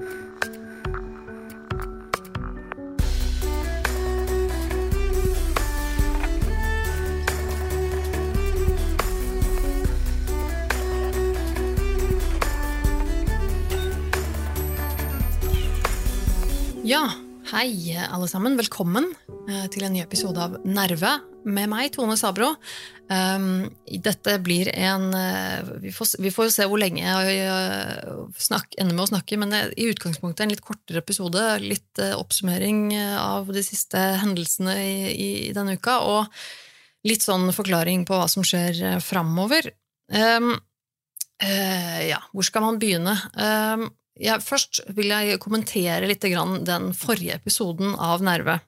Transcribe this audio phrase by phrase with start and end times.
[0.00, 0.02] う
[0.48, 0.67] ん。
[17.48, 18.58] Hei alle sammen.
[18.58, 19.06] Velkommen
[19.48, 21.14] eh, til en ny episode av Nerve
[21.48, 22.50] med meg, Tone Sabro.
[23.08, 23.64] Um,
[24.04, 27.38] dette blir en uh, vi, får, se hvor lenge jeg
[28.44, 31.44] snakk, ender med å snakke, men i utgangspunktet en litt kortere episode.
[31.64, 34.76] Litt oppsummering av de siste hendelsene
[35.08, 39.70] i, denne uka, og litt sånn forklaring på hva som skjer framover.
[40.12, 40.52] Um,
[41.38, 43.14] ja, hvor skal man begynne?
[44.18, 46.24] Ja, først vil jeg kommentere litt
[46.66, 48.58] den forrige episoden av Nerve.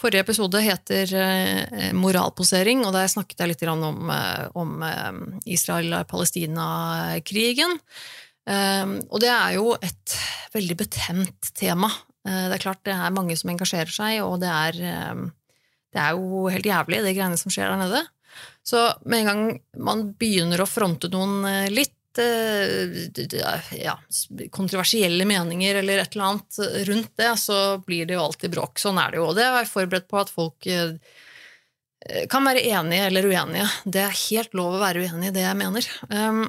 [0.00, 5.12] Forrige episode heter eh, Moralposering, og der snakket jeg litt om, eh, om eh,
[5.56, 7.72] Israel-Palestina-krigen.
[8.50, 10.14] Og det er jo et
[10.56, 11.90] veldig betent tema.
[12.24, 14.72] Det er klart det er mange som engasjerer seg, og det er,
[15.94, 18.00] det er jo helt jævlig, det greiene som skjer der nede.
[18.66, 23.94] Så med en gang man begynner å fronte noen litt, ja,
[24.50, 28.80] kontroversielle meninger eller et eller annet rundt det, så blir det jo alltid bråk.
[28.82, 29.28] Sånn er det jo.
[29.30, 30.96] Og det er jeg forberedt på at folk eh,
[32.32, 33.68] kan være enige eller uenige.
[33.84, 35.90] Det er helt lov å være uenig i det jeg mener.
[36.10, 36.42] Um,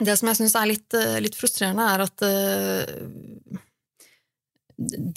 [0.00, 3.58] det som jeg syns er litt, eh, litt, frustrerende, er at eh,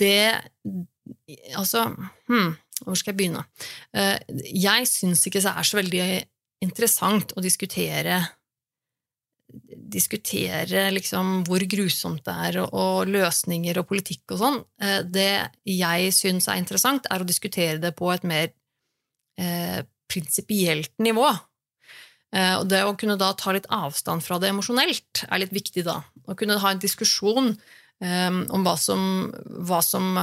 [0.03, 0.43] det
[1.55, 1.81] Altså,
[2.31, 2.53] hmm,
[2.85, 3.41] hvor skal jeg begynne?
[4.55, 6.05] Jeg syns ikke det er så veldig
[6.63, 8.21] interessant å diskutere
[9.93, 14.59] diskutere liksom hvor grusomt det er, og løsninger og politikk og sånn.
[14.81, 15.31] Eh, det
[15.69, 18.49] jeg syns er interessant, er å diskutere det på et mer
[19.37, 21.29] eh, prinsipielt nivå.
[22.33, 25.85] Eh, og det å kunne da ta litt avstand fra det emosjonelt er litt viktig
[25.85, 26.01] da.
[26.25, 27.55] Å kunne ha en diskusjon
[28.03, 29.29] om hva som,
[29.63, 30.17] hva som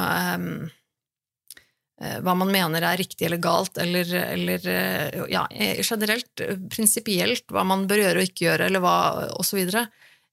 [2.01, 6.41] hva man mener er riktig eller galt, eller, eller eh, ja, eh, generelt,
[6.73, 8.95] prinsipielt, hva man bør gjøre og ikke gjøre, eller hva,
[9.37, 9.61] osv.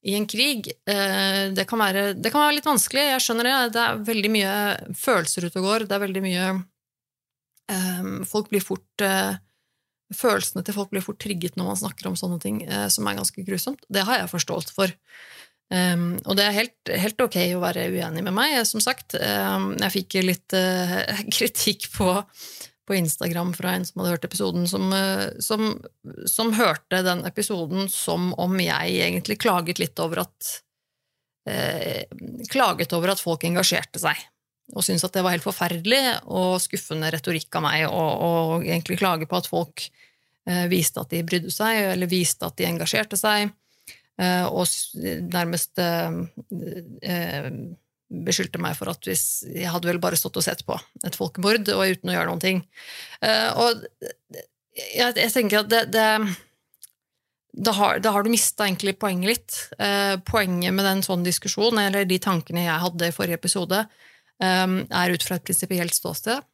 [0.07, 0.69] I en krig.
[0.87, 3.55] Det kan, være, det kan, være, litt vanskelig, jeg skjønner det.
[3.75, 4.53] Det er veldig mye
[4.95, 5.85] følelser ute og går.
[5.89, 6.51] Det er veldig mye
[8.29, 9.03] Folk blir fort
[10.15, 12.61] Følelsene til folk blir fort trigget når man snakker om sånne ting,
[12.93, 13.81] som er ganske grusomt.
[13.91, 14.93] Det har jeg forståelse for.
[15.67, 19.17] Um, og det er helt, helt, ok å være uenig med meg, som sagt.
[19.19, 21.01] Um, jeg fikk litt uh,
[21.35, 22.13] kritikk på,
[22.87, 25.73] på, Instagram fra en som hadde hørt episoden, som, uh, som,
[26.29, 30.53] som, hørte den episoden som om jeg egentlig klaget litt over at
[31.51, 32.01] uh,
[32.47, 34.23] Klaget over at folk engasjerte seg.
[34.75, 39.27] Og syntes at det var helt forferdelig og skuffende retorikk av meg, å egentlig klage
[39.27, 39.85] på at folk
[40.67, 43.47] viste at de brydde seg, eller viste at de engasjerte seg.
[44.17, 44.65] Eh, og
[45.29, 46.15] nærmest eh,
[47.05, 47.49] eh,
[48.07, 51.69] beskyldte meg for at hvis jeg hadde vel bare stått og sett på et folkemord
[51.75, 52.61] og uten å gjøre noen ting.
[53.59, 53.83] Og
[54.77, 56.05] jeg, jeg tenker at det, det
[57.57, 59.57] da har, da har, du mista egentlig poenget litt.
[60.29, 63.81] poenget med den sånn diskusjonen, eller de tankene jeg hadde i forrige episode,
[64.39, 66.45] er ut fra et prinsipielt ståsted,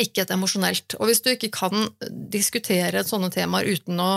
[0.00, 0.96] ikke et emosjonelt.
[0.96, 1.90] Og hvis du ikke kan
[2.32, 4.12] diskutere sånne temaer uten å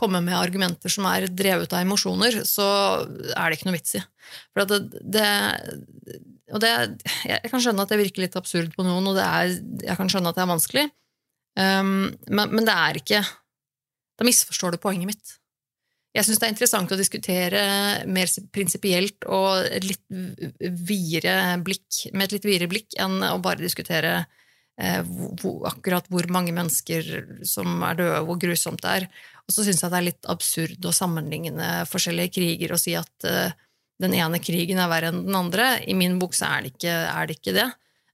[0.00, 2.66] komme med argumenter som er drevet av emosjoner, så
[3.36, 4.02] er det ikke noe vits i.
[4.52, 4.80] For det,
[5.16, 5.26] det,
[6.54, 6.72] og det,
[7.28, 9.52] jeg kan skjønne at det virker litt absurd på noen, og det er,
[9.90, 10.86] jeg kan skjønne at det er vanskelig,
[11.60, 11.92] um,
[12.28, 13.22] men, men, det er ikke
[14.20, 15.36] Da misforstår du poenget mitt.
[16.12, 17.60] Jeg syns det er interessant å diskutere
[18.10, 20.02] mer prinsipielt og litt
[20.58, 26.26] videre blikk, med et litt videre blikk enn å bare diskutere eh, hvor, akkurat hvor
[26.34, 27.08] mange mennesker
[27.46, 29.08] som er døde, hvor grusomt det er.
[29.50, 33.26] Og så syns jeg det er litt absurd å sammenligne forskjellige kriger og si at
[33.26, 33.50] uh,
[34.00, 35.72] den ene krigen er verre enn den andre.
[35.90, 37.66] I min bok så er det ikke, er det, ikke det.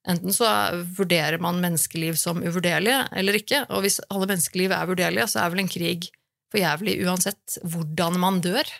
[0.09, 0.49] Enten så
[0.97, 5.53] vurderer man menneskeliv som uvurderlige eller ikke, og hvis alle menneskeliv er vurderlige, så er
[5.53, 6.09] vel en krig
[6.49, 8.71] for jævlig uansett hvordan man dør.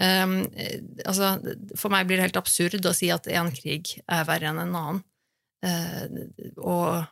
[0.00, 0.42] Um,
[1.08, 1.32] altså,
[1.78, 4.76] for meg blir det helt absurd å si at én krig er verre enn en
[4.82, 5.00] annen.
[5.64, 7.08] Uh, og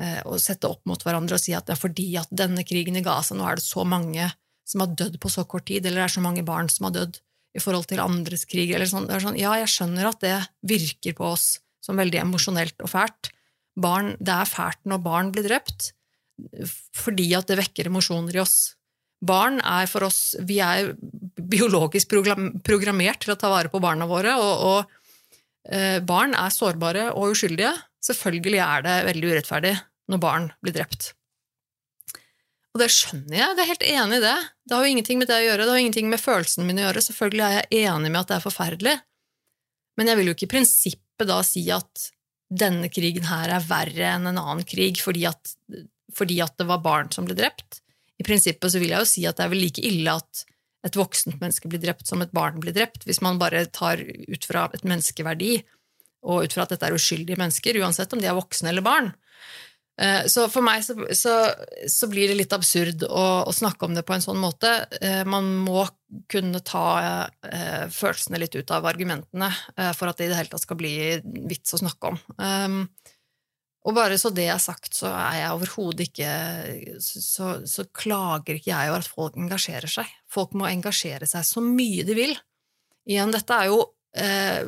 [0.00, 2.96] å eh, sette opp mot hverandre og si at det er fordi at denne krigen
[2.96, 4.30] i Gaza, nå er det så mange
[4.68, 6.94] som har dødd på så kort tid, eller det er så mange barn som har
[6.96, 7.18] dødd
[7.58, 8.70] i forhold til andres krig.
[8.70, 9.08] eller sånn.
[9.10, 13.32] sånn ja, jeg skjønner at det virker på oss som veldig emosjonelt og fælt.
[13.80, 15.92] Barn, det er fælt når barn blir drept,
[16.96, 18.76] fordi at det vekker emosjoner i oss.
[19.20, 20.94] Barn er for oss Vi er
[21.36, 27.10] biologisk programmert til å ta vare på barna våre, og, og eh, barn er sårbare
[27.12, 27.74] og uskyldige.
[28.00, 29.74] Selvfølgelig er det veldig urettferdig
[30.10, 31.12] når barn blir drept.
[32.70, 34.38] Og det skjønner jeg, det er helt enig i det.
[34.62, 36.88] Det har jo ingenting med det å gjøre, det har ingenting med følelsene mine å
[36.88, 37.02] gjøre.
[37.02, 38.96] Selvfølgelig er jeg enig med at det er forferdelig.
[39.98, 42.06] Men jeg vil jo ikke i prinsippet da si at
[42.50, 45.52] denne krigen her er verre enn en annen krig fordi at,
[46.14, 47.82] fordi at det var barn som ble drept.
[48.20, 50.44] I prinsippet så vil jeg jo si at det er vel like ille at
[50.86, 54.46] et voksent menneske blir drept som et barn blir drept, hvis man bare tar ut
[54.48, 55.58] fra et menneskeverdi
[56.24, 59.12] og ut fra at dette er uskyldige mennesker, uansett om de er voksne eller barn.
[60.00, 61.34] Eh, så for meg så, så,
[61.88, 64.72] så blir det litt absurd å, å, snakke om det på en sånn måte.
[65.00, 65.84] Eh, man må
[66.30, 66.84] kunne ta
[67.44, 69.50] eh, følelsene litt ut av argumentene
[69.94, 70.94] for at det i det hele tatt skal bli
[71.50, 72.20] vits å snakke om.
[72.40, 72.80] Um,
[73.88, 76.32] og bare så det er sagt, så er jeg overhodet ikke
[77.00, 80.10] så, så, klager ikke jeg over at folk engasjerer seg.
[80.28, 82.34] Folk må engasjere seg så mye de vil.
[83.08, 83.80] Igjen, dette er jo
[84.12, 84.66] eh,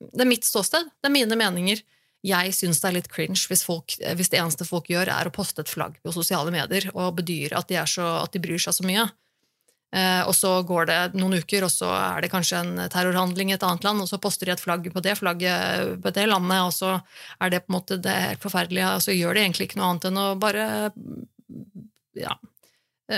[0.00, 0.92] Det er mitt ståsted.
[1.00, 1.80] Det er mine meninger.
[2.26, 5.32] Jeg syns det er litt cringe hvis, folk, hvis, det eneste folk gjør, er å
[5.32, 8.76] poste et flagg på sosiale medier og bedyre at de, så, at de bryr seg
[8.76, 9.06] så mye.
[9.90, 13.56] Eh, og så går det noen uker, og så er det kanskje en terrorhandling i
[13.56, 16.60] et annet land, og så poster de et flagg på det flagget på det landet,
[16.62, 16.92] og så
[17.40, 19.90] er det på en måte det helt forferdelige, og så gjør de egentlig ikke noe
[19.90, 20.68] annet enn å bare
[22.20, 22.36] ja,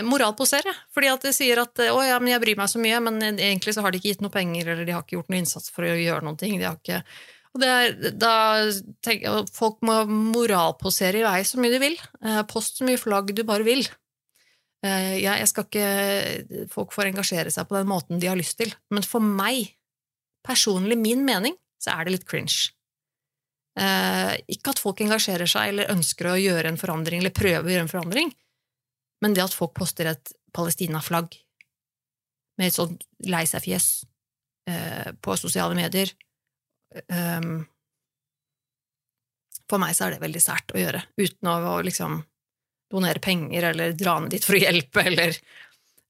[0.09, 0.73] moralposere.
[0.95, 3.75] Fordi at de sier at 'å ja, men jeg bryr meg så mye', men egentlig
[3.77, 5.85] så har de ikke gitt noe penger, eller de har ikke gjort noe innsats for
[5.85, 6.57] å gjøre ting.
[6.57, 7.03] De har ikke
[7.53, 8.35] og er, da
[9.05, 11.99] tenker Folk må moralposere i vei så mye de vil.
[12.25, 13.85] Eh, post så mye flagg du bare vil.
[14.87, 18.73] Eh, jeg, skal ikke Folk får engasjere seg på den måten de har lyst til.
[18.93, 19.75] Men for meg,
[20.47, 22.73] personlig min mening, så er det litt cringe.
[23.77, 27.73] Eh, ikke at folk engasjerer seg eller ønsker å gjøre en forandring eller prøve å
[27.73, 28.35] gjøre en forandring,
[29.25, 31.39] men det at folk poster et Palestina-flagg
[32.61, 33.87] med et sånt lei seg-fjes
[35.25, 36.13] på sosiale medier
[37.09, 37.65] um,
[39.71, 42.21] For meg så er det veldig sært å gjøre, uten å liksom
[42.93, 45.37] donere penger eller dra ned dit for å hjelpe, eller,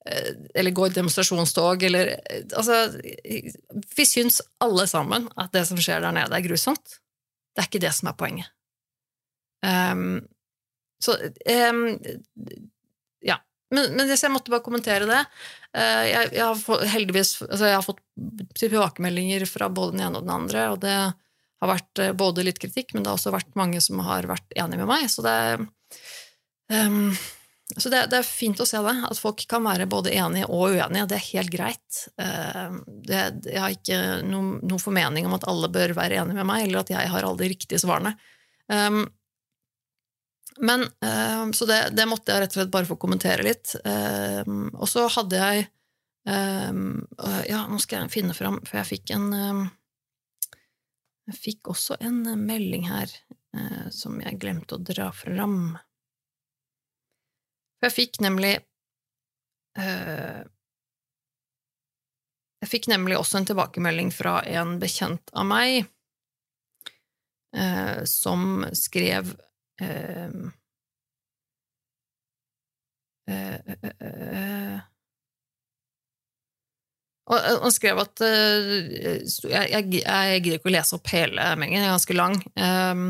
[0.06, 2.10] eh, eller gå i demonstrasjonstog, eller
[2.58, 2.80] Altså,
[3.96, 6.98] vi syns alle sammen at det som skjer der nede, er grusomt.
[7.54, 8.50] Det er ikke det som er poenget.
[9.62, 10.26] Um,
[11.02, 11.84] så um.
[13.72, 15.20] Men, men, jeg måtte bare kommentere det.
[15.72, 18.02] Uh, jeg, jeg, har fått, heldigvis altså jeg har fått
[18.60, 20.96] tilbakemeldinger fra både den ene og den andre, og det
[21.62, 24.82] har vært både litt kritikk, men det har også vært mange som har vært enige
[24.82, 25.06] med meg.
[25.12, 25.36] Så det,
[26.72, 27.16] Um,
[27.76, 30.74] så det, det, er fint å se det, at folk kan være både enige og
[30.74, 31.06] uenige.
[31.08, 32.02] Det er helt greit.
[32.20, 32.78] Uh,
[33.08, 36.66] det, jeg har ikke noen, noen, formening om at alle bør være enige med meg,
[36.66, 38.14] eller at jeg har alle de riktige svarene.
[38.68, 39.04] Um,
[40.58, 43.74] men, uh, Så det, det, måtte jeg rett og slett bare få kommentere litt.
[43.86, 44.42] Uh,
[44.74, 45.70] og så hadde jeg
[46.22, 49.32] Ja, nå skal jeg finne fram, for jeg fikk en
[51.26, 53.10] Jeg fikk også en melding her
[53.56, 55.74] eh, som jeg glemte å dra fram.
[57.74, 58.52] For jeg fikk nemlig
[62.62, 65.90] Jeg fikk nemlig også en tilbakemelding fra en bekjent av meg
[68.06, 69.34] som skrev
[69.80, 70.42] øh,
[77.32, 82.16] og han skrev at Jeg, gidder ikke å lese opp hele Mengen, den er ganske
[82.18, 82.34] lang.
[82.58, 83.04] Um,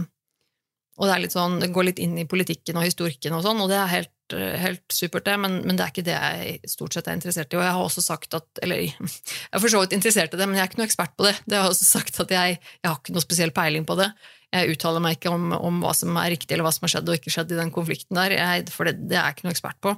[1.00, 3.80] og det, sånn, det går litt inn i politikken og historikken, og sånn, og det
[3.80, 7.08] er helt Eh, helt supert, det, men, men, det er ikke det jeg stort sett
[7.08, 7.58] er interessert i.
[7.58, 10.48] Og jeg har også sagt at Eller jeg er for så vidt interessert i det,
[10.48, 11.34] men jeg er ikke noe ekspert på det.
[11.44, 14.08] Det har jeg også sagt at jeg, jeg har ikke noe spesiell peiling på det.
[14.52, 17.08] Jeg uttaler meg ikke om, om, hva som er riktig, eller hva som har skjedd
[17.08, 19.54] og ikke skjedd i den konflikten der, jeg, for det, det, er jeg ikke noe
[19.56, 19.94] ekspert på.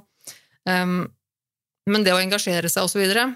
[0.69, 0.99] Um,
[1.91, 3.27] men det å engasjere seg, videre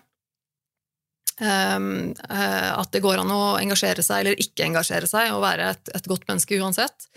[1.44, 5.68] um, uh, At det går an å engasjere seg eller ikke engasjere seg og være
[5.76, 7.10] et, et godt menneske uansett,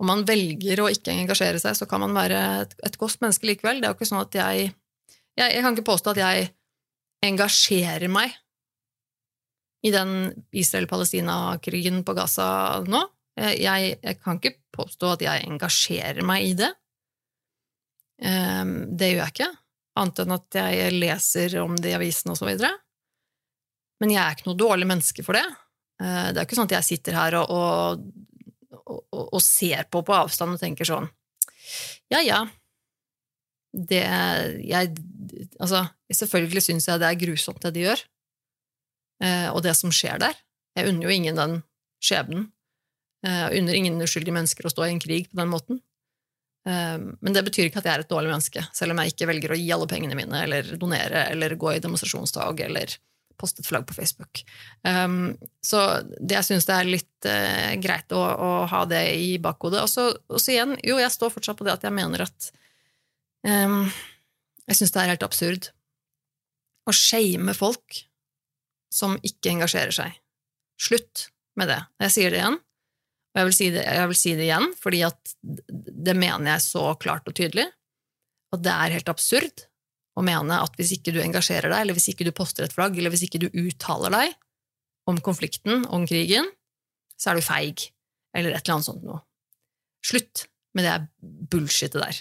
[0.00, 3.46] om man velger å ikke engasjere seg, så kan man være et, et godt menneske
[3.46, 3.82] likevel.
[3.82, 4.70] Det er jo ikke sånn at jeg,
[5.36, 6.50] jeg Jeg kan ikke påstå at jeg
[7.28, 8.32] engasjerer meg
[9.84, 13.04] i den Israel-Palestina-krigen på Gaza nå.
[13.38, 16.70] Jeg, jeg, kan ikke påstå at jeg engasjerer meg i det.
[18.26, 19.50] Ehm, det gjør jeg ikke,
[20.00, 22.72] annet enn at jeg leser om det i avisene og så videre.
[24.02, 25.46] Men jeg er ikke noe dårlig menneske for det.
[26.02, 28.04] Eh, det er ikke sånn at jeg sitter her og, og
[28.90, 31.08] og, og, ser på på avstand og tenker sånn
[32.12, 32.44] Ja, ja.
[33.70, 34.02] Det
[34.66, 34.94] jeg
[35.60, 38.00] Altså, selvfølgelig syns jeg det er grusomt, det de gjør,
[39.22, 40.34] eh, og det som skjer der.
[40.74, 41.54] Jeg unner jo ingen den
[42.02, 42.46] skjebnen.
[43.26, 45.82] Eh, jeg unner ingen uskyldige mennesker å stå i en krig på den måten.
[46.68, 49.28] Eh, men det betyr ikke at jeg er et dårlig menneske, selv om jeg ikke
[49.30, 52.96] velger å gi alle pengene mine, eller donere, eller gå i demonstrasjonstog, eller
[53.40, 54.42] poste et flagg på Facebook.
[54.84, 55.32] Um,
[55.64, 57.28] så det jeg syns det er litt
[57.80, 58.20] greit å,
[58.68, 59.80] ha det i bakhodet.
[59.80, 62.50] Og så igjen, jo, jeg står fortsatt på det at jeg mener at
[63.48, 63.86] um,
[64.68, 65.70] Jeg syns det er helt absurd
[66.84, 68.02] å shame folk
[68.92, 70.20] som ikke engasjerer seg.
[70.80, 71.80] Slutt med det.
[72.04, 72.60] Jeg sier det igjen,
[73.30, 76.64] og jeg vil si det, jeg vil si det igjen, fordi at det mener jeg
[76.66, 77.68] så klart og tydelig.
[78.50, 79.66] At det er helt absurd
[80.18, 82.98] å mene at hvis ikke du engasjerer deg, eller hvis ikke du poster et flagg,
[82.98, 84.34] eller hvis ikke du uttaler deg
[85.10, 86.48] om konflikten, om krigen,
[87.20, 87.86] så er du feig,
[88.34, 89.22] eller et eller annet sånt noe.
[90.06, 90.96] Slutt med det
[91.52, 92.20] bullshitet der.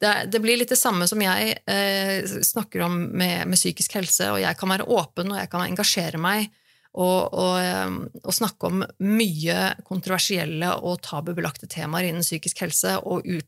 [0.00, 4.30] Det, det, blir litt det samme som jeg eh, snakker om med, med, psykisk helse,
[4.32, 6.48] og jeg kan være åpen, og jeg kan engasjere meg
[6.98, 13.46] og, og, og snakke om mye kontroversielle og tabubelagte temaer innen psykisk helse, og ut,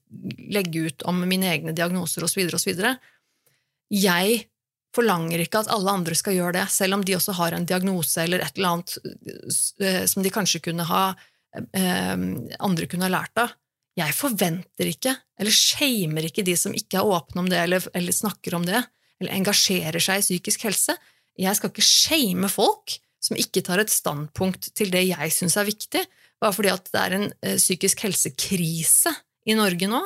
[0.52, 2.44] legge ut om mine egne diagnoser osv.
[2.54, 2.84] osv.
[3.92, 4.38] Jeg
[4.94, 8.22] forlanger ikke at alle andre skal gjøre det, selv om de også har en diagnose
[8.22, 8.96] eller et eller annet
[9.82, 12.16] eh, som de kanskje kunne ha eh,
[12.62, 13.56] andre kunne ha lært av.
[13.99, 18.14] Jeg forventer ikke, eller shamer ikke de som ikke er åpne om det, eller, eller
[18.14, 18.80] snakker om det,
[19.20, 20.94] eller engasjerer seg i psykisk helse.
[21.40, 25.69] Jeg skal ikke shame folk som ikke tar et standpunkt til det jeg syns er
[25.69, 26.02] viktig,
[26.43, 29.14] bare fordi at det er en uh, psykisk helsekrise
[29.47, 30.02] i Norge nå.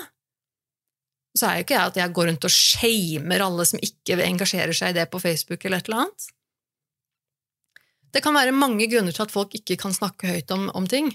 [1.37, 4.77] Så er jo ikke jeg at jeg går rundt og shamer alle som ikke engasjerer
[4.77, 6.29] seg i det på Facebook eller et eller annet.
[8.17, 11.11] Det kan være mange grunner til at folk ikke kan snakke høyt om, om ting.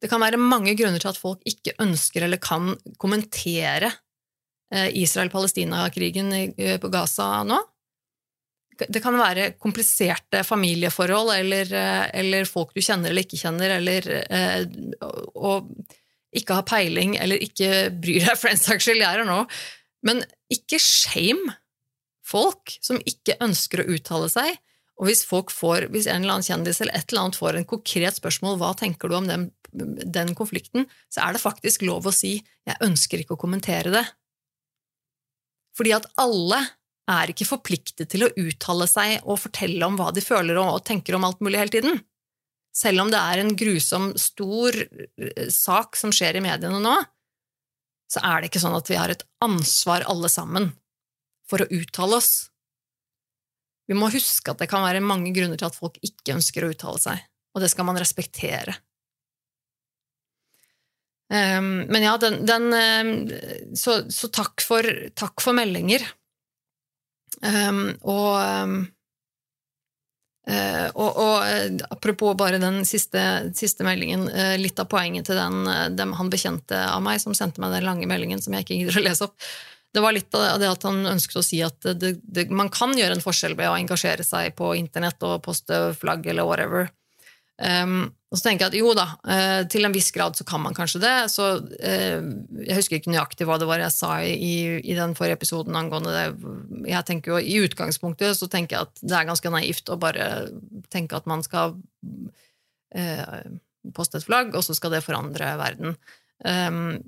[0.00, 3.92] Det kan være mange grunner til at folk ikke ønsker eller kan kommentere
[4.72, 7.60] eh, Israel-Palestina-krigen eh, på Gaza nå.
[8.88, 14.06] Det kan være kompliserte familieforhold eller, eh, eller, folk du kjenner eller ikke kjenner, eller
[15.36, 15.68] og
[16.36, 19.42] ikke har peiling eller ikke bryr deg, for den saks skyld, jeg er nå.
[20.06, 20.22] Men
[20.52, 21.56] ikke shame
[22.30, 24.58] folk som ikke ønsker å uttale seg,
[25.00, 28.18] og hvis får, hvis en eller annen kjendis eller et eller annet får en konkret
[28.20, 32.42] spørsmål hva tenker du om den, den konflikten, så er det faktisk lov å si
[32.68, 34.12] 'jeg ønsker ikke å kommentere det'.
[35.72, 36.60] Fordi at alle
[37.10, 41.16] er ikke forpliktet til å uttale seg og fortelle om hva de føler og tenker
[41.16, 42.02] om alt mulig hele tiden.
[42.76, 46.94] Selv om det er en grusom, stor eh, sak som skjer i mediene nå,
[48.10, 50.70] så er det ikke sånn at vi har et ansvar alle sammen
[51.50, 52.50] for å uttale oss.
[53.90, 56.70] Vi må huske at det kan være mange grunner til at folk ikke ønsker å
[56.74, 58.76] uttale seg, og det skal man respektere.
[61.30, 63.10] Um, men ja, den, den um,
[63.78, 66.02] så, så, takk for, takk for meldinger.
[67.40, 68.34] Um, og,
[70.50, 73.22] uh, og, og uh, apropos bare den siste,
[73.56, 75.64] siste meldingen, uh, litt av poenget til den,
[75.96, 79.00] dem, han bekjente av meg som sendte meg den lange meldingen som jeg ikke gidder
[79.00, 79.50] å lese opp,
[79.90, 82.92] det var litt av det at han ønsket å si at det, det, man kan
[82.94, 86.92] gjøre en forskjell ved å engasjere seg på internett og poste flagg eller whatever.
[87.58, 90.62] Um, og så tenker jeg at jo da, uh, til en viss grad så kan
[90.62, 91.14] man kanskje det.
[91.32, 92.28] Så uh,
[92.62, 96.14] jeg husker ikke nøyaktig hva det var jeg sa i, i den forrige episoden angående
[96.14, 96.52] det.
[96.92, 100.30] Jeg tenker jo, I utgangspunktet så tenker jeg at det er ganske naivt å bare
[100.94, 101.74] tenke at man skal
[102.94, 103.50] eh,
[103.96, 105.98] poste et flagg, og så skal det forandre verden.
[106.40, 107.02] Um,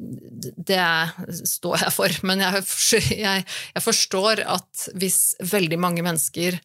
[0.61, 0.83] det
[1.49, 2.67] står jeg for, men jeg,
[3.17, 5.21] jeg, jeg, forstår at hvis
[5.55, 6.59] veldig mange mennesker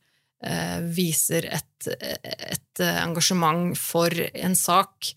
[0.93, 5.09] viser et, et, engasjement for en sak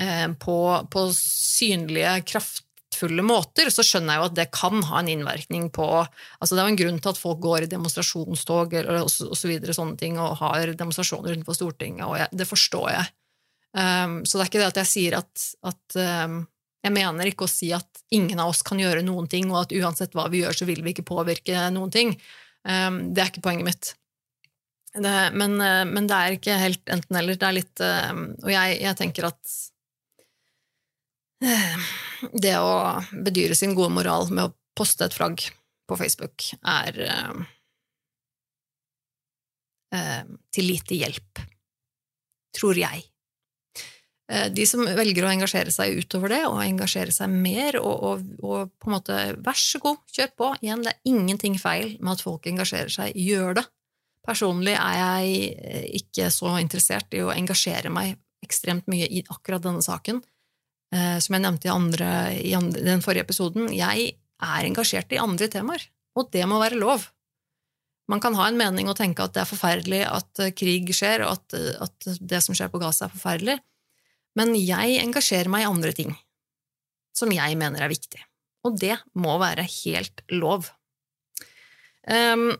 [0.00, 0.56] uh, på,
[0.90, 5.86] på, synlige, kraftfulle måter, så skjønner jeg jo at det kan ha en innvirkning på
[6.02, 9.38] altså Det er jo en grunn til at folk går i demonstrasjonstog og, og, og
[9.38, 13.12] så videre, sånne ting, og har demonstrasjoner utenfor Stortinget, og jeg, det forstår jeg.
[13.72, 16.42] Um, så det er ikke det at jeg sier at, at um,
[16.82, 19.74] jeg mener ikke å si at ingen av oss kan gjøre noen ting, og at
[19.78, 22.16] uansett hva vi gjør, så vil vi ikke påvirke noen ting.
[22.66, 23.92] Um, det er ikke poenget mitt.
[24.92, 27.38] Det, men, uh, men, det er ikke helt enten-eller.
[27.40, 29.54] Det er litt um, Og jeg, jeg, tenker at
[31.46, 31.94] uh,
[32.44, 32.74] det å
[33.24, 35.48] bedyre sin gode moral med å poste et flagg
[35.88, 36.96] på Facebook er
[39.92, 41.42] til lite hjelp,
[42.56, 43.02] tror jeg.
[44.32, 48.26] Eh, de som velger å engasjere seg utover det, og engasjere seg mer, og, og,
[48.40, 50.50] og, på en måte vær så god, kjør på.
[50.62, 53.18] Igjen, det er ingenting feil med at folk engasjerer seg.
[53.18, 53.66] Gjør det.
[54.26, 59.62] Personlig er jeg eh, ikke så interessert i å engasjere meg ekstremt mye i akkurat
[59.64, 60.20] denne saken.
[60.94, 64.12] Eh, som jeg nevnte i, andre, i den forrige episoden, jeg
[64.42, 65.84] er engasjert i andre temaer,
[66.18, 67.08] og det må være lov.
[68.10, 71.38] Man kan ha en mening og tenke at det er forferdelig at krig skjer, og
[71.38, 71.54] at,
[71.86, 73.56] at det som skjer på Gaza, er forferdelig.
[74.38, 76.12] Men jeg engasjerer meg i andre ting
[77.16, 78.20] som jeg mener er viktig,
[78.64, 80.70] og det må være helt lov.
[82.08, 82.50] Um,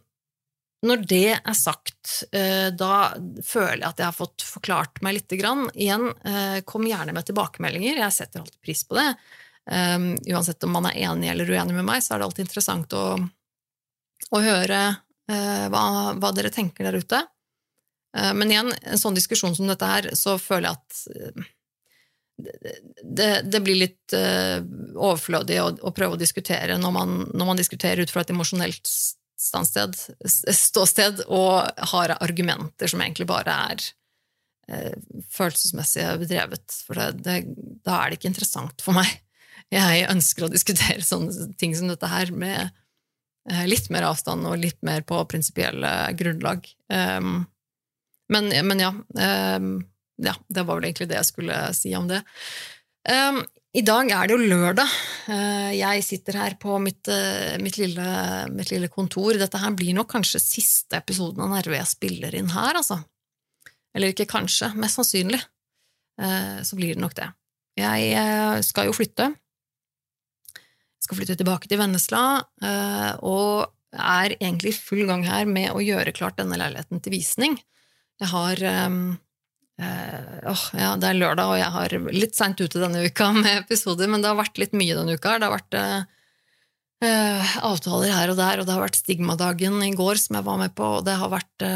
[0.83, 3.12] når det er sagt, uh, da
[3.47, 5.69] føler jeg at jeg har fått forklart meg lite grann.
[5.75, 9.09] Igjen, uh, kom gjerne med tilbakemeldinger, jeg setter alltid pris på det.
[9.71, 12.97] Um, uansett om man er enig eller uenig med meg, så er det alltid interessant
[12.99, 13.05] å,
[14.35, 15.85] å høre uh, hva,
[16.19, 17.23] hva, dere tenker der ute.
[18.17, 21.51] Eh, men igjen, en sånn diskusjon som dette her, så føler jeg at eh,
[23.03, 24.59] det, det blir litt uh,
[24.97, 28.89] overflødig å, å, prøve å diskutere når man, når man diskuterer ut fra et emosjonelt
[29.42, 29.96] standsted,
[30.26, 33.84] ståsted og har argumenter som egentlig bare er
[34.70, 34.94] eh,
[35.34, 36.78] følelsesmessig bedrevet.
[36.87, 37.37] For det, det,
[37.87, 39.11] da er det ikke interessant for meg.
[39.72, 42.61] Jeg ønsker å diskutere sånne ting som dette her med
[43.50, 46.68] eh, litt mer avstand og litt mer på prinsipielle grunnlag.
[46.92, 47.42] Um,
[48.32, 48.92] men, men ja,
[49.56, 49.72] um,
[50.22, 52.22] ja, det var vel egentlig det jeg skulle si om det.
[53.08, 53.42] Um,
[53.73, 54.88] I dag er det jo lørdag.
[55.25, 58.09] Uh, jeg sitter her på mitt, uh, mitt, lille,
[58.52, 59.38] mitt, lille, kontor.
[59.41, 62.99] Dette her blir nok kanskje siste episoden av Nerve jeg spiller inn her, altså.
[63.97, 65.41] Eller ikke kanskje, mest sannsynlig.
[66.21, 67.31] Uh, så blir det nok det.
[67.81, 69.31] Jeg skal jo flytte.
[70.52, 72.21] Jeg skal flytte tilbake til Vennesla,
[73.25, 77.57] og er egentlig i full gang her med å gjøre klart denne leiligheten til visning.
[78.21, 78.61] Jeg har
[79.81, 80.41] uh,
[80.76, 84.25] ja, Det er lørdag, og jeg har litt seint ute denne uka med episoder, men
[84.25, 85.38] det har vært litt mye denne uka.
[85.38, 86.05] Det har vært uh,
[87.07, 90.61] uh, avtaler her og der, og det har vært Stigmadagen i går som jeg var
[90.61, 91.67] med på, og det har vært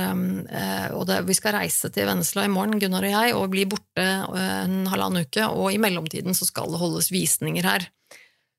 [0.97, 4.07] Og det, vi skal reise til Vennesla i morgen, Gunnar og jeg, og bli borte
[4.37, 7.91] en halvannen uke, og i mellomtiden så skal det holdes visninger her.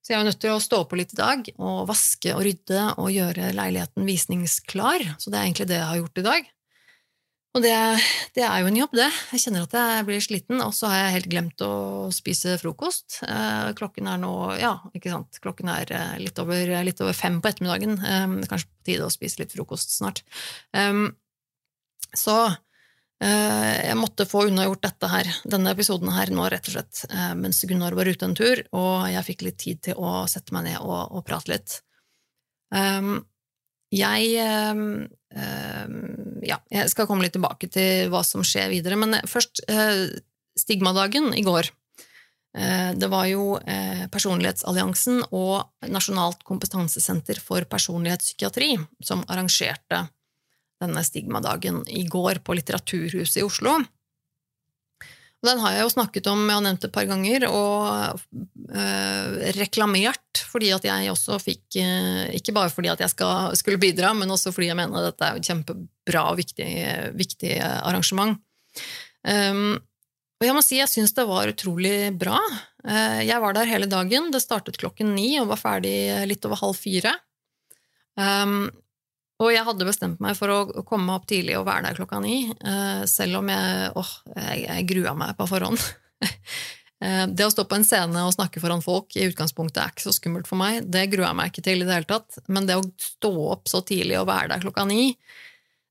[0.08, 2.84] Så jeg er nødt til å stå på litt i dag og vaske og rydde
[2.96, 5.04] og gjøre leiligheten visningsklar.
[5.20, 6.48] Så det er egentlig det jeg har gjort i dag.
[7.58, 7.74] Og det,
[8.38, 9.08] det, er jo en jobb, det.
[9.34, 11.72] Jeg kjenner at jeg blir sliten, og så har jeg helt glemt å
[12.14, 13.24] spise frokost.
[13.26, 17.40] Eh, klokken er nå ja, ikke sant, klokken er eh, litt over, litt over fem
[17.42, 17.98] på ettermiddagen.
[17.98, 20.22] Eh, kanskje på tide å spise litt frokost snart.
[22.18, 22.38] Så
[23.18, 27.00] jeg måtte få unnagjort dette her, denne episoden her nå, rett og slett,
[27.40, 30.68] mens Gunnar var ute en tur, og jeg fikk litt tid til å sette meg
[30.68, 31.80] ned og, og prate litt.
[33.98, 34.38] Jeg
[35.36, 40.08] Ehm, ja, jeg skal komme litt tilbake til hva som skjer videre, men først eh,
[40.58, 41.70] stigmadagen i går.
[42.58, 50.08] Eh, det var jo eh, Personlighetsalliansen og Nasjonalt kompetansesenter for personlighetspsykiatri som arrangerte
[50.82, 53.80] denne stigmadagen i går på Litteraturhuset i Oslo.
[55.46, 58.22] Den har jeg jo snakket om, jeg har nevnt det et par ganger, og
[58.74, 63.82] øh, reklamert fordi at jeg også fikk øh, Ikke bare fordi at jeg skal, skulle
[63.82, 66.72] bidra, men også fordi jeg mener at dette er et kjempebra og viktig,
[67.20, 68.40] viktig arrangement.
[69.28, 69.78] Um,
[70.38, 72.40] og jeg må si jeg syns det var utrolig bra.
[72.86, 74.32] Uh, jeg var der hele dagen.
[74.34, 75.98] Det startet klokken ni og var ferdig
[76.30, 77.14] litt over halv fire.
[78.18, 78.70] Um,
[79.38, 82.40] og jeg hadde bestemt meg for å komme opp tidlig og være der klokka ni,
[82.50, 85.86] eh, selv om jeg, åh, jeg, jeg grua meg på forhånd.
[86.98, 90.08] Eh, det å stå på en scene og snakke foran folk i utgangspunktet er ikke
[90.08, 90.80] så skummelt for meg.
[90.90, 92.40] Det gruer jeg meg ikke til i det hele tatt.
[92.50, 95.12] Men det å stå opp så tidlig og være der klokka ni,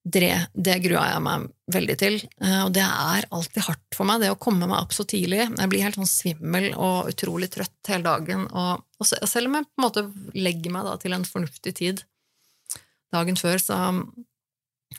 [0.02, 2.18] det, det gruer jeg meg veldig til.
[2.42, 5.44] Eh, og det er alltid hardt for meg, det å komme meg opp så tidlig.
[5.46, 8.46] Jeg blir helt sånn svimmel og utrolig trøtt hele dagen.
[8.50, 12.02] Og, og selv om jeg på en måte legger meg da til en fornuftig tid,
[13.14, 13.76] dagen før, så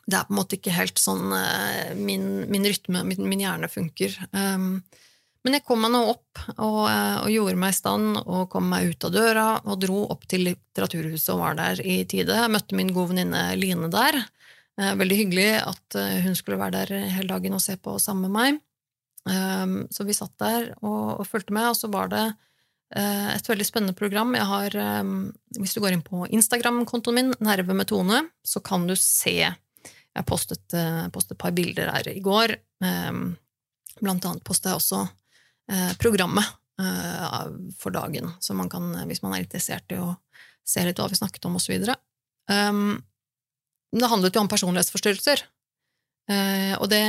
[0.08, 3.70] det er på en måte ikke helt sånn eh, min, min rytme, min, min, hjerne
[3.72, 4.16] funker.
[4.32, 4.82] Um,
[5.46, 8.68] men jeg kom meg nå opp og, eh, og, gjorde meg i stand og kom
[8.72, 12.36] meg ut av døra og dro opp til Litteraturhuset og var der i tide.
[12.36, 14.20] Jeg møtte min gode venninne Line der.
[14.80, 18.36] Eh, veldig hyggelig at hun skulle være der hele dagen og se på sammen med
[18.38, 18.64] meg.
[19.28, 22.26] Um, så vi satt der og, og fulgte med, og så var det
[22.96, 24.36] et veldig spennende program.
[24.36, 25.04] Jeg har, eh,
[25.60, 29.56] hvis du går inn på Instagram-kontoen min, Nerve med Tone, så kan du se
[30.18, 32.56] Jeg postet, eh, postet et par bilder her i går.
[34.02, 35.10] Blant annet postet jeg også
[36.00, 36.44] programmet
[37.78, 40.18] for dagen, så man kan, hvis man er interessert i å
[40.66, 41.86] se litt hva vi snakket om, osv.
[43.94, 45.44] Det handlet jo om personlighetsforstyrrelser.
[46.82, 47.04] Og det,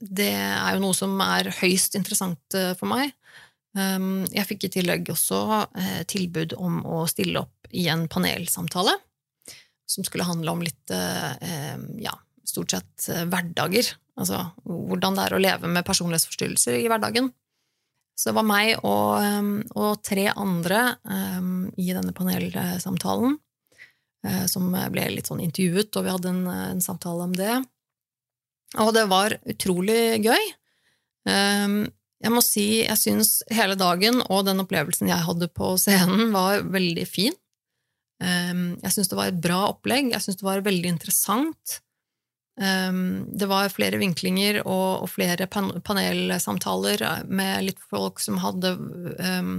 [0.00, 3.12] det er jo noe som er høyst interessant for meg.
[3.78, 5.40] Ehm, jeg fikk i tillegg også
[5.78, 8.96] eh, tilbud om å stille opp i en panelsamtale
[9.90, 12.14] som skulle handle om litt, eh, ja,
[12.46, 13.92] stort sett eh, hverdager.
[14.20, 17.30] Altså hvordan det er å leve med personlighetsforstyrrelser i hverdagen.
[18.18, 20.82] Så det var meg og, ehm, og tre andre
[21.80, 23.38] i denne panelsamtalen
[24.52, 27.54] som ble litt sånn intervjuet, og vi hadde en, en samtale om det.
[28.84, 30.50] Og det var utrolig gøy.
[32.20, 36.66] Jeg må si jeg syns hele dagen og den opplevelsen jeg hadde på scenen, var
[36.68, 37.36] veldig fin.
[38.20, 41.80] Ehm, jeg syns det var et bra opplegg, jeg syns det var veldig interessant.
[42.60, 48.74] Ehm, det var flere vinklinger og flere panelsamtaler med litt folk som hadde
[49.16, 49.54] ehm,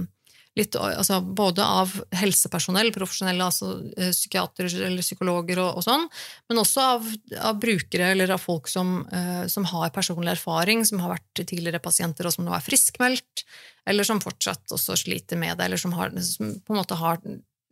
[0.58, 6.04] litt, altså både av helsepersonell, profesjonelle, altså eh, psykiatere eller psykologer og, og sånn,
[6.50, 11.00] men også av, av, brukere eller av folk som, uh, som, har personlig erfaring, som
[11.02, 13.46] har vært tidligere pasienter og som nå er friskmeldt,
[13.88, 17.20] eller som fortsatt også sliter med det, eller som, har, som på en måte har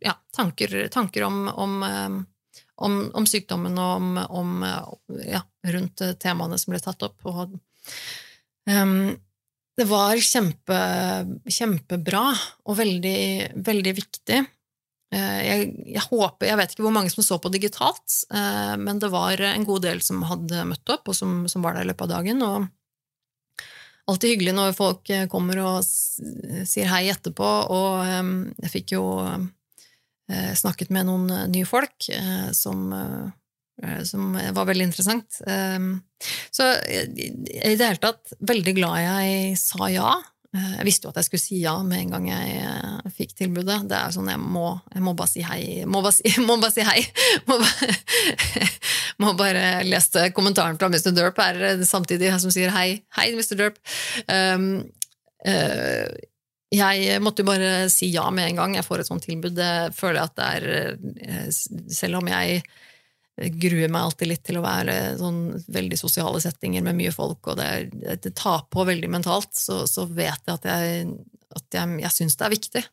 [0.01, 4.55] ja, tanker, tanker om, om, uh, om, om, sykdommen og om,
[5.21, 7.29] ja, rundt temaene som ble tatt opp.
[7.29, 7.59] Og,
[8.65, 9.11] um,
[9.81, 10.79] det var kjempe,
[11.49, 12.25] kjempebra
[12.69, 13.21] og veldig,
[13.65, 14.41] veldig viktig.
[15.11, 19.01] Eh, jeg, jeg, håper, jeg vet ikke hvor mange som så på digitalt, eh, men
[19.01, 21.89] det var en god del som hadde møtt opp, og som, som var der i
[21.89, 22.45] løpet av dagen.
[22.45, 23.65] Og
[24.11, 28.31] alltid hyggelig når folk kommer og sier hei etterpå, og eh,
[28.67, 29.07] jeg fikk jo
[30.31, 32.05] snakket med noen nye folk
[32.55, 33.40] som Eh,
[34.05, 35.39] som var veldig interessant.
[35.49, 35.95] Ehm,
[36.53, 40.11] så i det hele tatt veldig glad jeg sa ja.
[40.51, 43.35] Eh, jeg visste jo at jeg skulle si ja med en gang jeg eh, fikk
[43.39, 43.85] tilbudet.
[43.87, 45.61] Det er sånn, Jeg må, jeg må bare si hei.
[45.87, 47.05] Må bare si, må bare si hei!
[47.47, 47.93] Må bare,
[49.23, 51.13] må bare lese kommentaren fra Mr.
[51.15, 52.99] Derp her samtidig, som sier hei.
[53.15, 53.55] Hei, Mr.
[53.61, 53.79] Derp.
[54.27, 54.67] Um,
[55.47, 56.11] uh,
[56.71, 59.55] jeg måtte jo bare si ja med en gang jeg får et sånt tilbud.
[59.55, 61.49] Det føler jeg at det er
[61.91, 62.61] Selv om jeg
[63.61, 65.41] gruer meg alltid litt til å være sånn
[65.73, 67.69] veldig sosiale settinger med mye folk, og det,
[68.23, 71.05] det tar på veldig mentalt, så, så vet jeg at jeg,
[71.57, 72.83] at jeg, jeg syns det er viktig.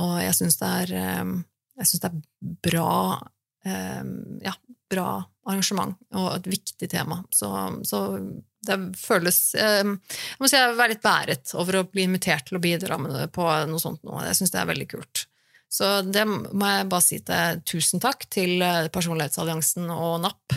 [0.00, 1.32] Og jeg syns det er eh,
[1.80, 2.92] jeg synes det er bra
[3.66, 4.04] eh,
[4.44, 4.54] ja,
[4.90, 5.08] bra
[5.48, 7.22] arrangement og et viktig tema.
[7.32, 7.48] Så,
[7.88, 8.02] så
[8.66, 12.60] det føles eh, Jeg må si jeg er litt bæret over å bli invitert til
[12.60, 12.98] å bidra
[13.32, 14.20] på noe sånt nå.
[14.26, 15.26] Jeg syns det er veldig kult.
[15.70, 20.56] Så det må jeg bare si til tusen takk til eh, Personlighetsalliansen og NAP,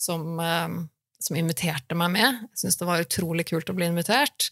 [0.00, 0.74] som, eh,
[1.20, 2.42] som inviterte meg med.
[2.50, 4.50] Jeg syns det var utrolig kult å bli invitert.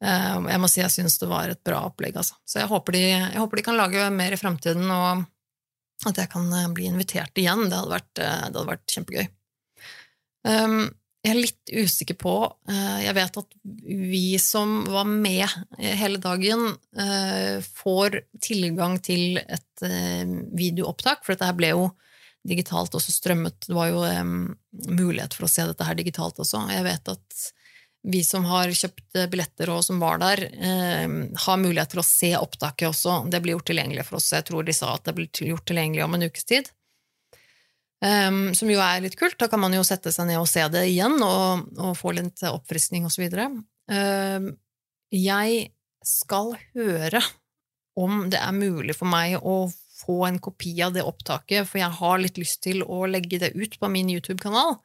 [0.00, 2.38] Eh, jeg må si jeg syns det var et bra opplegg, altså.
[2.48, 5.26] Så jeg håper, de, jeg håper de kan lage mer i fremtiden, og
[6.08, 7.66] at jeg kan bli invitert igjen.
[7.68, 9.28] Det hadde vært, det hadde vært kjempegøy.
[10.48, 10.86] Um,
[11.20, 12.34] jeg er litt usikker på
[12.70, 15.44] eh, Jeg vet at vi som var med
[15.76, 20.24] hele dagen, eh, får tilgang til et eh,
[20.56, 21.90] videoopptak, for dette ble jo
[22.48, 23.68] digitalt også strømmet.
[23.68, 24.00] Det var jo
[24.88, 26.62] mulighet for å se dette her digitalt også.
[26.72, 27.42] Jeg vet at
[28.08, 32.88] vi som har kjøpt billetter og som var der, har mulighet til å se opptaket
[32.88, 33.18] også.
[33.28, 34.30] Det blir gjort tilgjengelig for oss.
[34.32, 36.72] Jeg tror de sa at det blir gjort tilgjengelig om en ukes tid.
[38.00, 39.36] Um, som jo er litt kult.
[39.40, 42.40] Da kan man jo sette seg ned og se det igjen og, og få litt
[42.48, 43.26] oppfriskning osv.
[43.28, 43.60] Um,
[43.92, 44.48] ehm,
[45.12, 45.66] jeg
[46.06, 47.20] skal høre
[48.00, 49.66] om det er mulig for meg å
[50.00, 53.52] få en kopi av det opptaket, for jeg har litt lyst til å legge det
[53.52, 54.78] ut på min YouTube-kanal.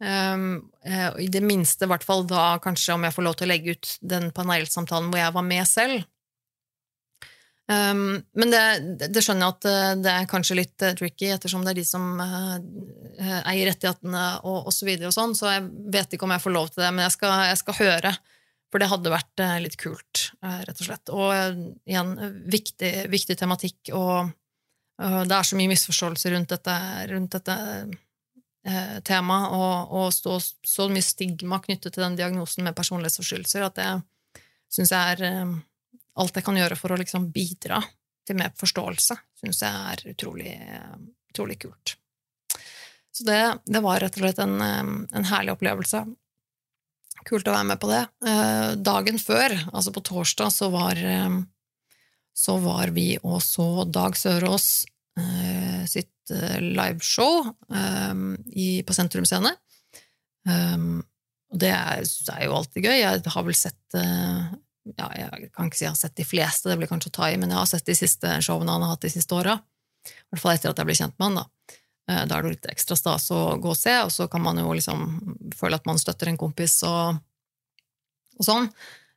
[0.00, 3.50] Um, I det minste, i hvert fall da kanskje om jeg får lov til å
[3.50, 6.06] legge ut den panelsamtalen hvor jeg var med selv.
[7.70, 8.62] Um, men det,
[9.14, 11.84] det, skjønner jeg at eh, det er kanskje litt uh, tricky, ettersom det er de
[11.86, 12.56] som uh,
[13.46, 14.80] eier rettighetene og osv.
[14.80, 17.04] Så, videre og sånn, så jeg vet ikke om jeg får lov til det, men
[17.04, 18.14] jeg skal, jeg skal høre.
[18.70, 21.14] For det hadde vært uh, litt kult, rett og slett.
[21.14, 21.30] Og
[21.90, 22.12] igjen,
[22.50, 24.34] viktig, viktig tematikk, og
[25.00, 26.74] det er så mye misforståelser rundt dette,
[27.08, 27.54] rundt dette
[29.06, 30.34] temaet, og, og så,
[30.66, 35.54] så mye stigma knyttet til den diagnosen med personlighetsforstyrrelser, at det syns jeg er
[36.18, 37.80] alt jeg kan gjøre for å liksom bidra
[38.26, 40.54] til mer forståelse, syns jeg er utrolig,
[41.32, 41.96] utrolig kult.
[43.10, 46.04] Så det, det, var rett og slett en, en, herlig opplevelse.
[47.26, 48.04] Kult å være med på det.
[48.26, 51.00] Eh, dagen før, altså på torsdag, så var,
[52.36, 54.86] så var vi og så Dag Sørås
[55.18, 59.52] eh, sitt eh, liveshow på Sentrum Scene.
[61.50, 62.96] Det er, er, jo alltid gøy.
[63.02, 63.98] Jeg har vel sett
[64.96, 67.28] ja, jeg kan ikke si jeg har sett de fleste, det blir kanskje å ta
[67.30, 69.58] i, men jeg har sett de siste showene han har hatt de siste åra.
[70.08, 71.40] I hvert fall etter at jeg ble kjent med han.
[71.40, 71.74] Da
[72.12, 74.60] eh, Da er det litt ekstra stas å gå og se, og så kan man
[74.62, 75.04] jo liksom
[75.56, 77.20] føle at man støtter en kompis og,
[78.38, 78.70] og sånn.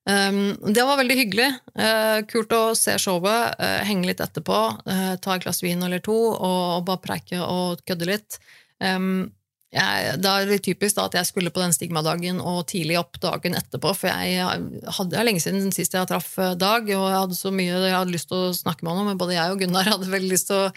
[0.03, 1.47] Um, det var veldig hyggelig.
[1.79, 6.03] Uh, kult å se showet, uh, henge litt etterpå, uh, ta et glass vin eller
[6.03, 8.39] to og, og bare preike og kødde litt.
[8.83, 9.31] Um,
[9.73, 13.17] jeg, da er det typisk da, at jeg skulle på den stigmadagen og tidlig opp
[13.23, 14.43] dagen etterpå, for jeg
[14.97, 18.13] hadde lenge siden sist jeg traff eh, Dag, og jeg hadde så mye jeg hadde
[18.13, 20.51] lyst til å snakke med ham om, men både jeg og Gunnar hadde veldig lyst
[20.51, 20.69] til å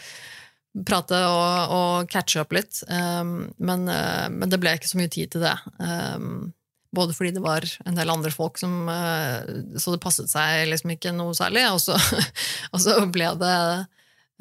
[0.86, 2.82] prate og, og catche opp litt.
[2.88, 5.54] Um, men, uh, men, det ble ikke så mye tid til det.
[5.80, 6.50] Um,
[6.96, 9.40] både fordi det var en del andre folk som uh,
[9.80, 11.96] Så det passet seg liksom ikke noe særlig, og så,
[12.72, 13.56] og så ble, det,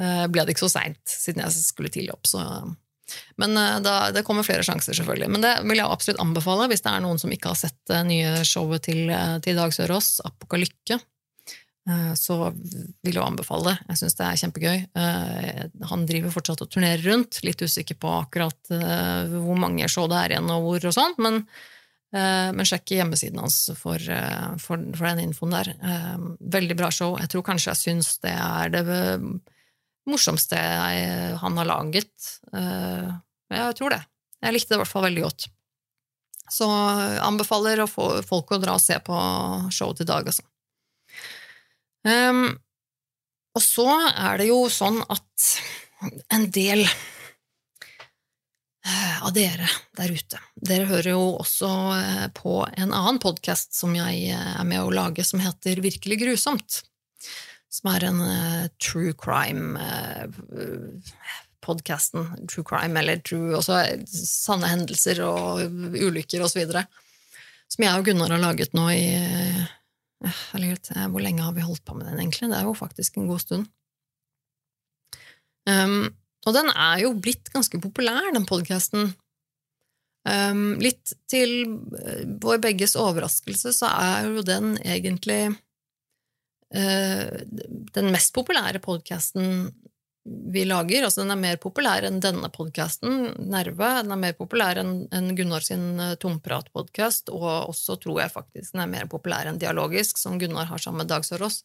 [0.03, 2.27] uh, ble det ikke så seint, siden jeg skulle tidlig opp.
[2.27, 2.43] så
[3.41, 5.31] men uh, da, det kommer flere sjanser, selvfølgelig.
[5.31, 8.01] Men det vil jeg absolutt anbefale hvis det er noen som ikke har sett det
[8.07, 10.99] nye showet til, uh, til Dag Sørås, Apokalykke.
[11.89, 13.75] eh, så vil jeg anbefale det.
[13.91, 14.79] Jeg syns det er kjempegøy.
[14.97, 17.43] Eh, han driver fortsatt og turnerer rundt.
[17.45, 21.43] Litt usikker på akkurat hvor mange show det er igjen, og hvor og sånt, men,
[22.15, 24.01] men sjekk hjemmesiden hans for,
[24.63, 25.71] for, for, den infoen der.
[26.57, 27.19] Veldig bra show.
[27.21, 28.85] Jeg tror kanskje jeg syns det er det
[30.09, 30.59] morsomste
[31.41, 32.13] han har laget.
[32.51, 34.01] Jeg tror det.
[34.45, 35.47] Jeg likte det i hvert fall veldig godt.
[36.53, 36.67] Så
[37.25, 39.15] anbefaler å få folk å dra og se på
[39.73, 40.45] showet til Dag, altså.
[42.05, 42.51] Um,
[43.55, 45.45] og så er det jo sånn at
[46.35, 46.91] en del eh,
[49.23, 54.29] av dere der ute Dere hører jo også eh, på en annen podkast som jeg
[54.35, 56.83] eh, er med å lage, som heter Virkelig grusomt.
[57.75, 59.75] Som er en uh, true crime
[61.65, 65.63] podkasten True Crime, eller True, også sanne hendelser og
[65.95, 66.85] ulykker og så videre,
[67.71, 69.63] som jeg og Gunnar har laget nå i eh,
[70.53, 72.51] Hvor lenge har vi holdt på med den, egentlig?
[72.51, 73.67] Det er jo faktisk en god stund.
[75.65, 76.13] Um,
[76.45, 79.15] og den er jo blitt ganske populær, den podkasten.
[80.25, 81.51] Um, litt til
[81.99, 85.57] eh, vår begges overraskelse så er jo den egentlig uh,
[86.73, 89.69] den mest populære podkasten
[90.25, 91.05] vi lager.
[91.05, 93.91] Altså, den er mer populær enn denne podkasten, Nerve.
[94.01, 98.85] Den er mer populær enn Gunnar sin eh, Tomprat-podkast, og også tror jeg faktisk den
[98.85, 101.61] er mer populær enn Dialogisk, som Gunnar har sammen med Dag Sørås.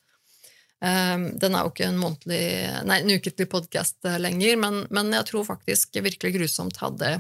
[0.84, 2.44] Ehm, den er jo ikke en månedlig,
[2.88, 7.18] nei, en ukentlig podkast eh, lenger, men, men, jeg tror faktisk Virkelig grusomt hadde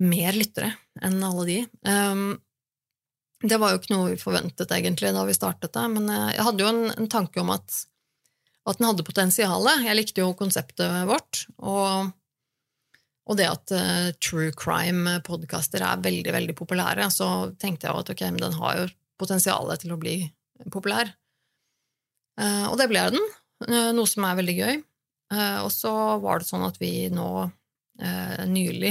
[0.00, 1.58] mer lyttere enn alle de.
[3.40, 6.44] Det var jo ikke noe vi forventet egentlig da vi startet det, men eh, jeg
[6.44, 7.84] hadde jo en, en tanke om at
[8.68, 9.68] at den hadde potensial.
[9.84, 11.44] Jeg likte jo konseptet vårt.
[11.58, 12.10] Og,
[13.30, 18.26] og det at uh, true crime-podkaster er veldig veldig populære, så tenkte jeg at ok,
[18.28, 20.22] men den har jo potensial til å bli
[20.72, 21.12] populær.
[22.40, 23.30] Uh, og det ble den,
[23.68, 24.82] uh, noe som er veldig gøy.
[25.62, 27.46] og så var det sånn at vi nå
[28.50, 28.90] nylig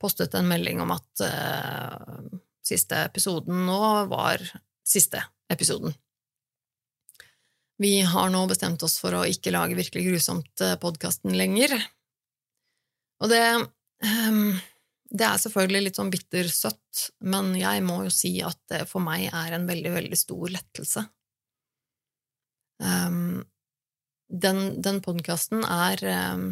[0.00, 1.22] postet en melding om at
[2.64, 4.42] siste episoden nå var
[4.84, 5.22] siste
[5.52, 5.94] episoden.
[7.76, 11.74] Vi har nå bestemt oss for å ikke lage Virkelig grusomt-podkasten eh, lenger.
[13.24, 13.42] Og det
[14.28, 14.54] um,
[15.14, 19.28] Det er selvfølgelig litt sånn bittersøtt, men jeg må jo si at det for meg
[19.28, 21.04] er en veldig, veldig stor lettelse.
[22.82, 23.44] Um,
[24.26, 26.02] den den podkasten er
[26.34, 26.48] um,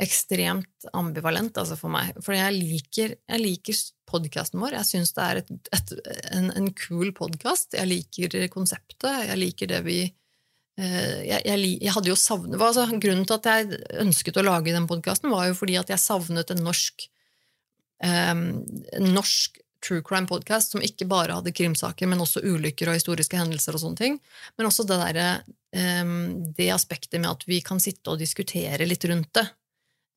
[0.00, 2.16] ekstremt ambivalent altså for meg.
[2.24, 3.78] For jeg liker, jeg liker
[4.08, 4.78] podkasten vår.
[4.80, 5.94] Jeg syns det er et, et,
[6.32, 7.76] en, en kul podkast.
[7.76, 9.28] Jeg liker konseptet.
[9.28, 13.50] Jeg liker det vi eh, jeg, jeg, jeg, hadde jo savnet, altså, Grunnen til at
[13.50, 17.08] jeg ønsket å lage den podkasten, var jo fordi at jeg savnet en norsk,
[18.00, 18.46] um,
[18.96, 23.74] en norsk true crime-podkast som ikke bare hadde krimsaker, men også ulykker og historiske hendelser
[23.74, 24.20] og sånne ting.
[24.56, 25.48] Men også det, der,
[26.00, 29.50] um, det aspektet med at vi kan sitte og diskutere litt rundt det.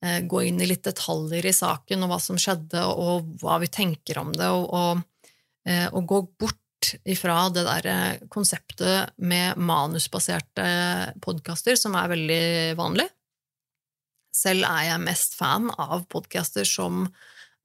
[0.04, 3.70] Eh, gå inn i litt detaljer i saken og hva som skjedde, og hva vi
[3.72, 5.30] tenker om det, og, og,
[5.68, 10.66] eh, og gå bort ifra det der eh, konseptet med manusbaserte
[11.24, 12.44] podkaster, som er veldig
[12.78, 13.08] vanlig.
[14.36, 17.06] Selv er jeg mest fan av podkaster som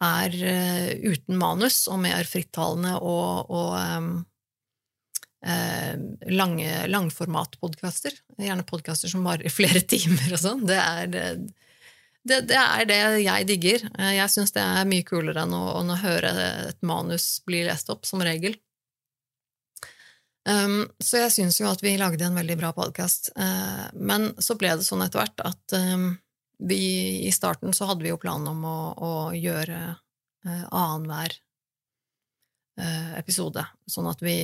[0.01, 0.33] er
[1.03, 4.07] uten manus og mer frittalende og, og um,
[6.31, 8.15] lange, langformatpodkaster.
[8.41, 10.63] Gjerne podkaster som varer flere timer og sånn.
[10.71, 11.43] Det er
[12.27, 13.85] det, det, er det jeg digger.
[13.97, 16.33] Eh, jeg syns det er mye kulere enn å, enn å, høre
[16.69, 18.57] et manus bli lest opp, som regel.
[20.49, 23.31] Um, så jeg syns jo at vi lagde en veldig bra podkast.
[23.37, 26.11] Uh, men så ble det sånn etter hvert at um,
[26.61, 26.81] vi
[27.27, 31.37] i starten så hadde vi jo planen om å, å gjøre uh, annenhver
[32.81, 34.35] uh, episode, sånn at vi,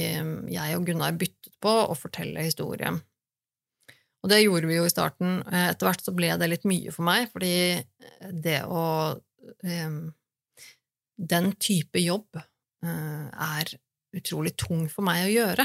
[0.53, 3.01] jeg og Gunnar byttet på å fortelle historien.
[4.27, 5.39] Og det gjorde vi jo i starten.
[5.47, 8.83] Eh, etter hvert så ble det litt mye for meg, fordi eh, det å
[9.15, 9.99] um,
[11.17, 12.37] Den type jobb
[12.83, 13.71] er
[14.13, 15.63] utrolig tung for meg å gjøre.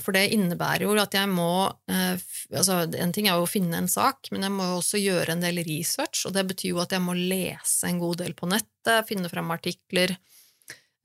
[0.00, 3.90] For det innebærer jo at jeg må altså En ting er jo å finne en
[3.92, 6.96] sak, men jeg må jo også gjøre en del research, og det betyr jo at
[6.96, 10.16] jeg må lese en god del på nettet, finne frem artikler,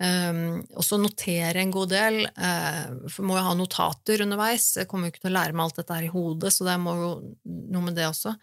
[0.01, 2.23] Um, også notere en god del.
[2.33, 4.71] Uh, for må jo ha notater underveis.
[4.79, 6.79] Jeg kommer jo ikke til å lære meg alt dette her i hodet, så det
[6.81, 7.11] må jo
[7.43, 8.33] noe med det også.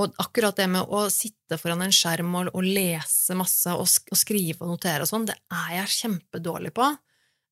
[0.00, 4.12] Og akkurat det med å sitte foran en skjerm og, og lese masse og, sk
[4.12, 6.86] og, skrive og notere og sånn, det er jeg kjempedårlig på.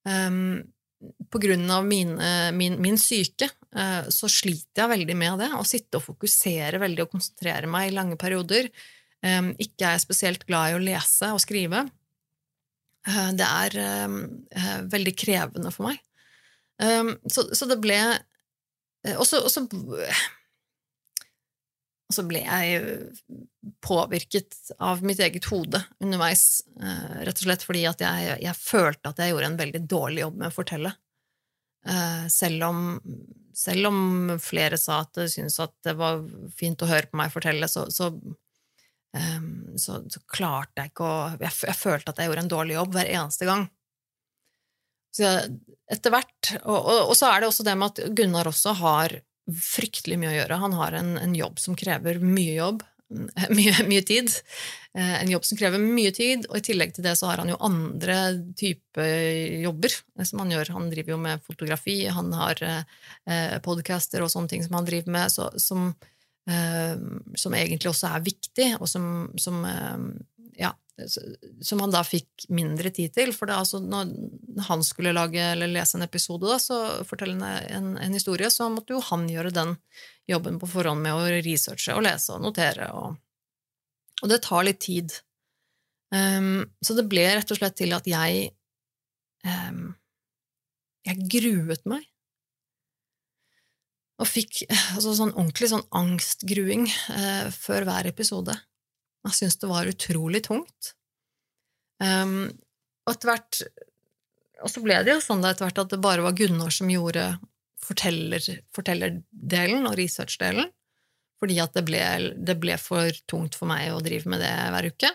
[0.08, 0.60] Um,
[1.32, 5.50] på grunn av mine, min, min syke uh, så sliter jeg veldig med det.
[5.56, 8.68] Å sitte og fokusere veldig og konsentrere meg i lange perioder.
[9.24, 11.88] Um, ikke er jeg spesielt glad i å lese og skrive.
[13.08, 16.02] Eh, det er eh, veldig krevende for meg.
[16.80, 17.96] Um, så, så, det ble
[19.18, 19.42] Og så
[22.10, 22.80] og så ble jeg
[23.86, 29.12] påvirket av mitt eget hode underveis, eh, rett og slett fordi at jeg, jeg, følte
[29.12, 30.92] at jeg gjorde en veldig dårlig jobb med å fortelle.
[31.86, 32.80] Eh, selv om,
[33.54, 34.00] selv om
[34.42, 36.24] flere sa at de syntes at det var
[36.58, 38.10] fint å høre på meg fortelle, så, så,
[39.16, 42.76] ehm, så, så klarte jeg ikke å jeg, jeg, følte at jeg gjorde en dårlig
[42.78, 43.66] jobb hver eneste gang.
[45.16, 45.26] Så
[45.90, 49.16] etter hvert og, og, og, så er det også det med at Gunnar også har
[49.50, 50.62] fryktelig mye å gjøre.
[50.62, 52.84] Han har en, en jobb som krever mye jobb,
[53.58, 54.30] mye, mye, tid.
[54.94, 57.50] Eh, en jobb som krever mye tid, og i tillegg til det så har han
[57.50, 58.20] jo andre
[58.58, 59.06] type
[59.64, 59.96] jobber
[60.26, 60.72] som han gjør.
[60.76, 65.16] Han driver jo med fotografi, han har eh, podcaster og sånne ting som han driver
[65.18, 66.16] med, så, som, eh,
[66.48, 69.04] som, egentlig også er viktig, og som,
[69.38, 70.06] som eh,
[70.60, 70.72] ja,
[71.60, 73.32] som han da fikk mindre tid til.
[73.36, 74.10] For det, altså, når
[74.68, 78.96] han skulle lage eller lese en episode, da, så fortelle en, en, historie, så måtte
[78.96, 79.76] jo han gjøre den
[80.30, 82.90] jobben på forhånd med å researche og lese og notere.
[82.96, 83.16] Og,
[84.22, 85.16] og det tar litt tid.
[86.10, 88.48] Um, så det ble rett og slett til at jeg
[89.46, 89.92] um,
[91.06, 92.02] Jeg gruet meg.
[94.20, 98.56] Og fikk altså, sånn ordentlig sånn angstgruing eh, før hver episode.
[99.26, 100.94] Jeg syntes det var utrolig tungt.
[102.00, 102.48] Um,
[103.04, 103.58] og etter hvert
[104.64, 107.26] Og så ble det jo sånn etter hvert at det bare var Gunnar som gjorde
[107.84, 108.44] forteller,
[108.76, 110.68] fortellerdelen og researchdelen,
[111.40, 112.02] fordi at det ble,
[112.36, 115.10] det ble, for tungt for meg å drive med det hver uke.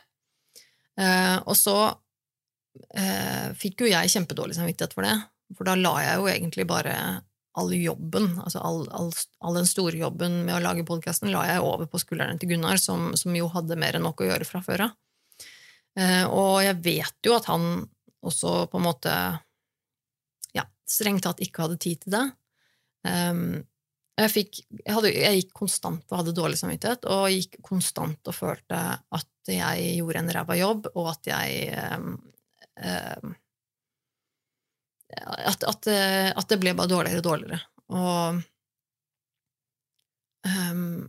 [0.98, 5.14] Uh, og så uh, fikk jo jeg kjempedårlig samvittighet for det,
[5.54, 6.96] for da la jeg jo egentlig bare
[7.56, 11.64] all jobben, altså all, all, all den store jobben med å lage podkasten, la jeg
[11.64, 14.62] over på skuldrene til Gunnar, som, som, jo hadde mer enn nok å gjøre fra
[14.66, 14.96] før av.
[15.96, 17.86] Eh, og jeg vet jo at han
[18.26, 19.14] også på en måte
[20.58, 22.26] ja, strengt tatt ikke hadde tid til det.
[23.06, 23.62] Um,
[24.18, 28.36] jeg, fikk, jeg, hadde, jeg, gikk konstant og hadde dårlig samvittighet, og gikk konstant og
[28.36, 32.16] følte at jeg gjorde en ræva jobb, og at jeg um,
[32.82, 33.36] um,
[35.24, 37.60] at, at, eh, at, det ble bare dårligere og dårligere.
[37.96, 38.42] Og,
[40.50, 41.06] um,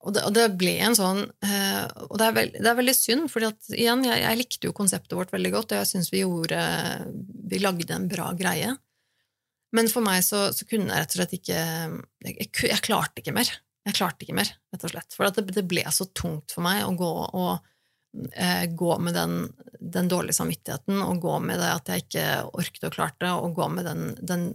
[0.00, 2.94] og, det, og det, ble en sånn uh, Og det er, veld, det er, veldig
[2.96, 6.24] synd, for igjen, jeg, jeg, likte jo konseptet vårt veldig godt, og jeg syns vi
[6.24, 6.60] gjorde
[7.52, 8.74] Vi lagde en bra greie.
[9.76, 13.36] Men for meg så, så kunne jeg rett og slett ikke jeg, jeg, klarte ikke
[13.36, 13.50] mer.
[13.86, 15.14] Jeg klarte ikke mer, rett og slett.
[15.14, 17.69] For det, det, ble så tungt for meg å gå og
[18.74, 19.34] gå med den,
[19.78, 22.24] den, dårlige samvittigheten og gå med det at jeg ikke
[22.58, 24.48] orket og klarte, og gå med den, den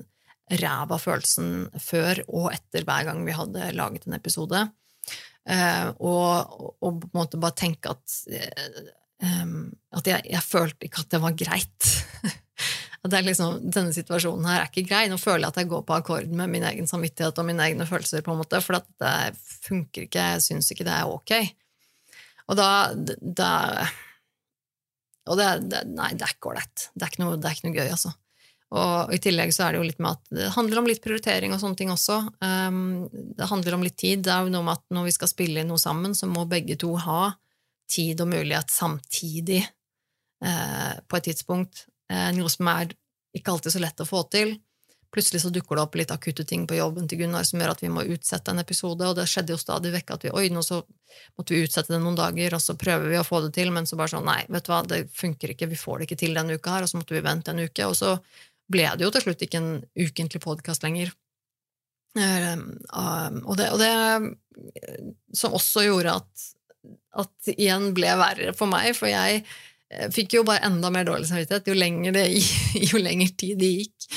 [0.61, 4.67] ræva følelsen før og etter hver gang vi hadde laget en episode.
[5.49, 8.79] Eh, og, og, på en måte bare tenke at, eh,
[9.95, 11.91] at jeg, jeg, følte ikke at det var greit.
[13.29, 15.05] liksom, Denne situasjonen her er ikke grei.
[15.09, 17.87] Nå føler jeg at jeg går på akkord med min egen samvittighet og mine egne
[17.89, 20.31] følelser, på en måte, for det funker ikke.
[20.35, 21.37] Jeg syns ikke det er ok.
[22.51, 23.51] Og da, da
[25.25, 26.89] Og det, det, Nei, det er ikke ålreit.
[26.93, 28.13] Det, det, er ikke noe gøy, altså.
[28.75, 31.53] Og i tillegg så er det jo litt med at det handler om litt prioritering
[31.53, 32.17] og sånne ting også.
[32.41, 33.05] Um,
[33.37, 34.25] det handler om litt tid.
[34.25, 36.47] Det er jo noe med at når vi skal spille inn noe sammen, så må
[36.49, 37.29] begge to ha
[37.91, 41.85] tid og mulighet samtidig uh, på et tidspunkt.
[42.11, 42.91] Uh, noe som er
[43.37, 44.55] ikke alltid så lett å få til.
[45.15, 47.83] Plutselig så dukker det opp litt akutte ting på jobben til Gunnar som gjør at
[47.83, 50.63] vi må utsette en episode, og det skjedde jo stadig vekk at vi oi, nå
[50.65, 50.81] så
[51.37, 53.87] måtte vi utsette det noen dager, og så prøver vi å få det til, men
[53.87, 56.35] så bare sånn nei, vet du hva, det funker ikke, vi får det ikke til
[56.35, 58.17] denne uka her, og så måtte vi vente en uke, og så
[58.71, 61.13] ble det jo til slutt ikke en ukentlig podkast lenger.
[62.19, 62.67] Ehm,
[63.43, 63.93] og det, og det
[65.35, 66.45] som også gjorde at,
[67.23, 71.27] at igjen ble verre for meg, for jeg eh, fikk jo bare enda mer dårlig
[71.29, 72.25] samvittighet jo lenger, det,
[72.91, 74.09] jo lenger tid det gikk.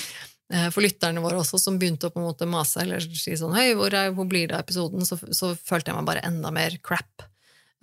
[0.48, 3.52] Eh, for lytterne våre også, som begynte å på en måte mase eller si sånn
[3.56, 5.04] Hei, hvor, er, hvor blir det av episoden?
[5.04, 7.26] Så, så, følte jeg meg bare enda mer crap.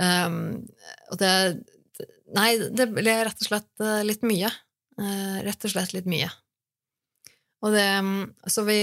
[0.02, 0.66] Um,
[1.12, 1.32] og det
[2.36, 4.50] Nei, det ble rett og slett eh, litt mye.
[4.98, 6.32] Uh, rett og slett litt mye.
[7.64, 7.86] Og det,
[8.52, 8.80] så vi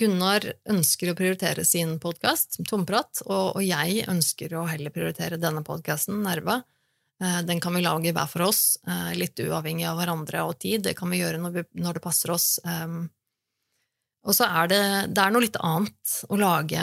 [0.00, 5.60] Gunnar ønsker å prioritere sin podkast, Tomprat, og, og, jeg ønsker å heller prioritere denne
[5.64, 6.58] podkasten, Nerva.
[7.18, 10.84] Eh, den kan vi lage hver for oss, eh, litt uavhengig av hverandre og tid.
[10.86, 12.60] Det kan vi gjøre når, det passer oss.
[12.64, 13.08] Ehm,
[14.22, 14.82] og så er det,
[15.14, 16.82] det er noe litt annet å lage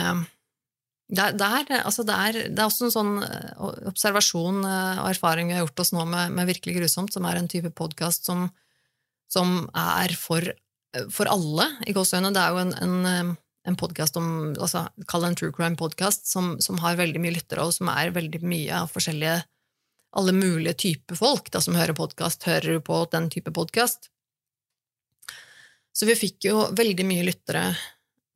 [1.05, 5.53] det er, altså det, er, det er, også en sånn eh, observasjon og erfaring vi
[5.53, 8.47] har gjort oss nå med, med Virkelig grusomt, som er en type podkast som,
[9.29, 10.49] som, er for,
[11.13, 12.33] for alle, i gåseøynene.
[12.33, 13.35] Det er jo en, en,
[13.69, 17.69] en podkast om altså, Kall det en true crime-podkast som, som, har veldig mye lyttere,
[17.69, 19.43] og som er veldig mye av forskjellige
[20.15, 24.09] alle mulige typer folk da, som hører podkast, hører på den type podkast.
[25.95, 27.65] Så vi fikk jo veldig mye lyttere,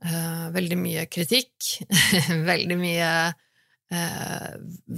[0.05, 1.71] eh, veldig mye kritikk,
[2.51, 4.49] veldig mye eh,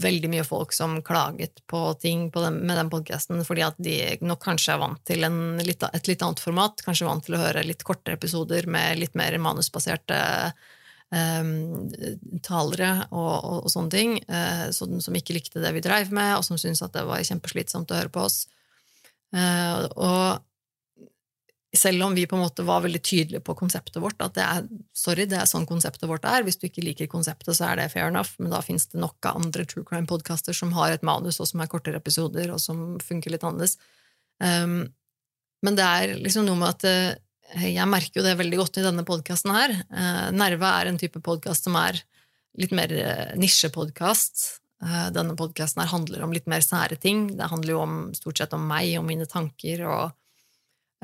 [0.01, 3.95] Veldig mye folk som klaget på ting på den, med den podkasten fordi at de
[4.19, 7.41] nok kanskje er vant til en, litt, et litt annet format, kanskje vant til å
[7.41, 10.69] høre litt kortere episoder med litt mer manusbaserte eh,
[11.11, 16.37] talere og, og, og, sånne ting, eh, som, som ikke likte det vi dreiv med,
[16.37, 18.45] og som syntes at det var kjempeslitsomt å høre på oss.
[19.35, 20.39] Eh, og
[21.75, 24.65] selv om vi på en måte var veldig tydelige på konseptet vårt, at det er
[24.95, 27.91] sorry, det er sånn konseptet vårt er, hvis du ikke liker konseptet, så er det
[27.93, 31.39] fair enough, men da fins det nok av andre true crime-podkaster som har et manus,
[31.39, 33.77] og som er kortere episoder, og som funker litt annerledes.
[34.43, 34.81] Um,
[35.63, 37.21] men det er liksom noe med at
[37.59, 39.75] jeg merker jo det veldig godt i denne podkasten her.
[39.91, 41.99] Uh, Nerve er en type podkast som er
[42.59, 44.57] litt mer uh, nisjepodkast.
[45.13, 47.27] Denne podkasten handler om litt mer sære ting.
[47.37, 50.15] Det handler jo om, stort sett om meg og mine tanker og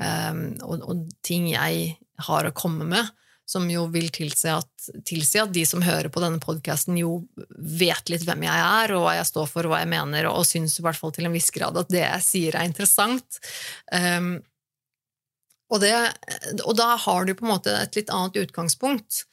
[0.02, 1.94] um, og, og, ting jeg
[2.26, 3.10] har å komme med,
[3.48, 7.22] som jo vil tilsi at, tilsi at de som hører på denne podkasten, jo
[7.56, 10.42] vet litt hvem jeg er, og hva jeg står for, og hva jeg mener, og,
[10.42, 13.40] og syns i hvert fall til en viss grad at det jeg sier, er interessant.
[13.94, 14.38] Um,
[15.68, 15.94] og, det,
[16.64, 19.24] og, da har du på en måte et litt annet utgangspunkt.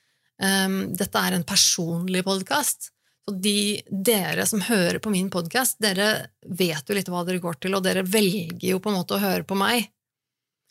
[0.42, 2.92] Um, dette er en personlig podkast.
[3.26, 7.58] Så de, dere som hører på min podkast, dere vet jo litt hva dere går
[7.64, 9.88] til, og dere velger jo på en måte å høre på meg.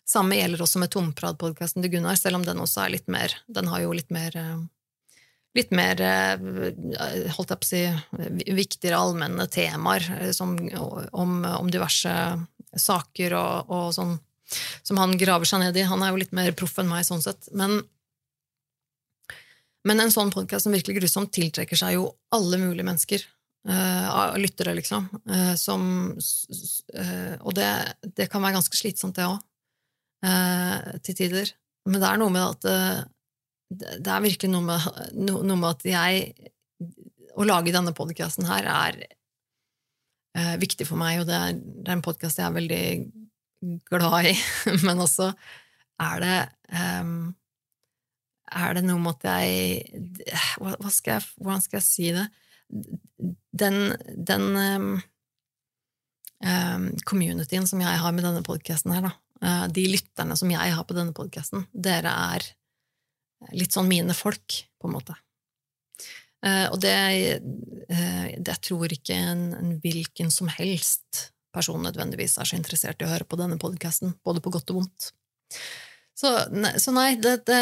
[0.07, 3.71] Samme gjelder også med Tomprat-podkasten til Gunnar, selv om den også er litt mer Den
[3.73, 4.59] har jo litt mer eh,
[5.55, 7.83] Litt mer, eh, holdt jeg på å si,
[8.53, 12.15] viktigere allmenne temaer eh, som, om, om, diverse
[12.75, 14.17] saker og, og, sånn,
[14.83, 15.87] som han graver seg ned i.
[15.89, 17.49] Han er jo litt mer proff enn meg sånn sett.
[17.57, 17.81] Men,
[19.89, 23.27] men en sånn podkast som virkelig grusomt tiltrekker seg jo alle mulige mennesker.
[23.65, 25.07] Uh, lyttere, liksom.
[25.25, 25.83] Uh, som,
[26.13, 27.69] uh, og det,
[28.13, 29.41] det, kan være ganske slitsomt, det òg
[31.05, 31.51] til tider.
[31.85, 33.01] Men det er noe med at eh,
[34.01, 34.87] Det er virkelig noe med,
[35.21, 36.31] no, noe med at jeg
[37.35, 39.03] Å lage denne podkasten her er
[40.59, 42.87] viktig for meg, og det er, det er en podkast jeg er veldig
[43.91, 44.35] glad i,
[44.87, 45.33] men også
[46.03, 46.39] er det
[46.75, 47.35] um,
[48.55, 50.05] er det noe med at jeg
[50.61, 52.27] hva, skal jeg Hvordan skal jeg si det?
[53.55, 54.89] Den, den um,
[56.45, 59.13] um, communityen som jeg har med denne podkasten her, da,
[59.45, 62.49] uh, de lytterne som jeg har på denne podkasten, dere er
[63.55, 65.17] litt sånn mine folk, på en måte.
[66.45, 66.97] Uh, og det,
[67.93, 73.07] uh, det tror ikke en, en, hvilken som helst person nødvendigvis er så interessert i
[73.07, 75.09] å høre på denne podkasten, både på godt og vondt.
[76.15, 76.31] Så,
[76.83, 77.61] så nei, det, det,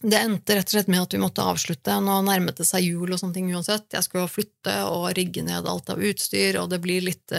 [0.00, 1.98] det, endte rett og slett med at vi måtte avslutte.
[2.00, 3.90] Nå nærmet det seg jul og sånne ting uansett.
[3.92, 7.36] Jeg skulle flytte og rigge ned alt av utstyr, og det blir litt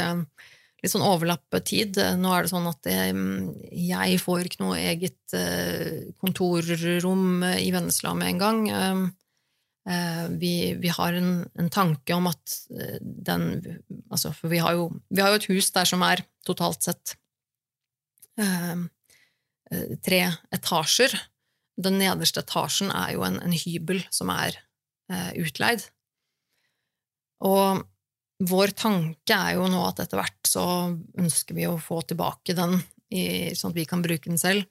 [0.78, 1.98] litt sånn overlappetid.
[2.22, 8.36] Nå er det sånn at jeg får ikke noe eget eh, kontorrom i Vennesla med
[8.36, 8.60] en gang.
[9.88, 13.46] Eh, vi, vi har en, en, tanke om at eh, den
[14.12, 17.16] Altså, for vi har, jo, vi har jo et hus der som er totalt sett
[18.40, 18.84] eh,
[20.04, 20.20] tre
[20.56, 21.16] etasjer.
[21.80, 24.56] Den nederste etasjen er jo en, en hybel som er
[25.40, 25.86] utleid.
[27.48, 27.84] Og
[28.48, 30.66] vår tanke er jo nå at etter hvert så
[31.20, 32.76] ønsker vi å få tilbake den,
[33.12, 34.68] i, sånn at vi kan bruke den selv.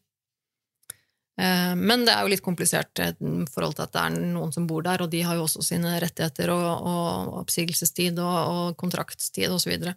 [1.36, 3.10] Eh, men det er jo litt komplisert i
[3.52, 5.96] forhold til at det er noen som bor der, og de har jo også sine
[6.02, 9.66] rettigheter og, og oppsigelsestid og, og kontraktstid osv.
[9.66, 9.96] Så, videre.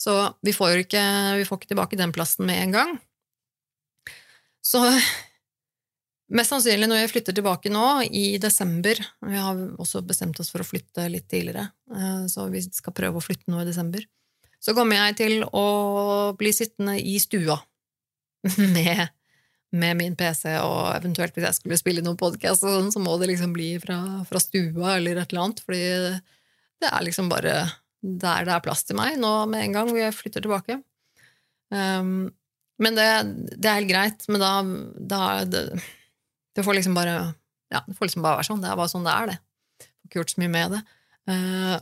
[0.00, 1.06] så vi får jo ikke,
[1.40, 2.94] vi får ikke tilbake den plassen med en gang.
[4.60, 4.84] Så
[6.30, 10.62] Mest sannsynlig når jeg flytter tilbake nå, i desember Vi har også bestemt oss for
[10.62, 14.04] å flytte litt tidligere, eh, så vi skal prøve å flytte nå i desember.
[14.62, 15.66] Så kommer jeg til å
[16.38, 17.58] bli sittende i stua
[18.76, 19.08] med,
[19.70, 23.30] med min PC, og eventuelt hvis jeg skulle spille noen podkast, sånn, så må det
[23.30, 25.82] liksom bli fra, fra, stua eller et eller annet, fordi
[26.80, 27.54] det er liksom bare
[28.00, 30.80] der det er plass til meg nå med en gang vi flytter tilbake.
[31.70, 32.30] Um,
[32.80, 33.06] men det,
[33.52, 34.52] det, er helt greit, men da,
[34.96, 35.62] da det,
[36.56, 37.14] det får liksom bare
[37.70, 38.62] ja, det får liksom bare være sånn.
[38.64, 39.84] Det er bare sånn det er, det.
[39.84, 40.80] Får ikke gjort så mye med det.
[41.30, 41.76] Uh,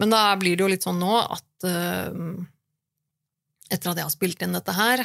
[0.00, 2.14] men da blir det jo litt sånn nå at uh,
[3.74, 5.02] etter at jeg har spilt inn dette her,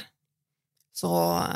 [0.96, 1.12] så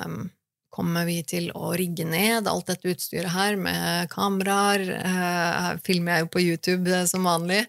[0.07, 0.25] um,
[0.73, 4.83] kommer vi til å rigge ned alt dette utstyret her med kameraer.
[4.97, 7.63] Uh, her filmer jeg jo på YouTube som vanlig.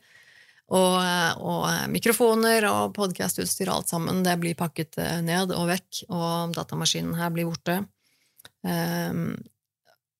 [0.74, 0.96] Og,
[1.44, 4.22] og mikrofoner og podkastutstyr og alt sammen.
[4.24, 7.76] Det blir pakket ned og vekk, og datamaskinen her blir borte.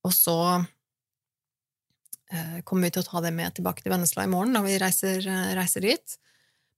[0.05, 0.37] Og så
[2.33, 4.79] eh, kommer vi til å ta det med tilbake til Vennesla i morgen når vi
[4.83, 6.19] reiser, eh, reiser dit.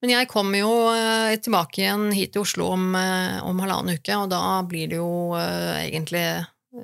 [0.06, 4.14] Men jeg kommer jo eh, tilbake igjen hit til Oslo om, eh, om halvannen uke,
[4.14, 6.22] og da blir det jo eh, egentlig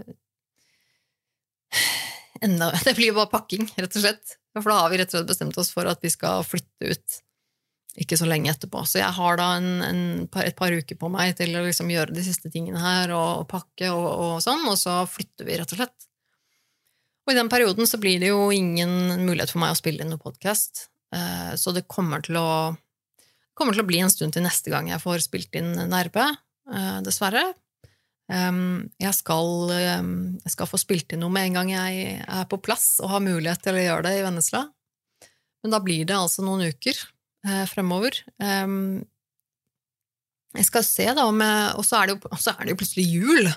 [2.42, 4.34] enda Det blir jo bare pakking, rett og slett.
[4.58, 7.22] For da har vi rett og slett bestemt oss for at vi skal flytte ut
[8.02, 8.82] ikke så lenge etterpå.
[8.90, 11.94] Så jeg har da en, en par, et par uker på meg til å liksom
[11.94, 15.62] gjøre de siste tingene her, og, og pakke og, og, sånn, og så flytter vi,
[15.62, 16.10] rett og slett.
[17.22, 20.10] Og i den perioden så blir det jo ingen mulighet for meg å spille inn
[20.10, 20.88] noen podkast,
[21.60, 22.72] så det kommer til, å,
[23.58, 26.28] kommer til å bli en stund til neste gang jeg får spilt inn Nerve,
[26.72, 27.52] eh, dessverre.
[28.32, 32.94] Jeg, skal, jeg skal få spilt inn noe med en gang jeg er på plass
[33.02, 34.62] og har mulighet til å gjøre det i Vennesla.
[35.60, 38.22] Men da blir det altså noen uker eh, fremover.
[40.52, 43.52] Jeg skal se, da, jeg, Og så er, er, det jo plutselig jul!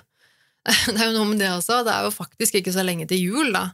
[0.90, 1.84] Det er jo noe med det også.
[1.86, 3.68] Det er jo faktisk ikke så lenge til jul, da.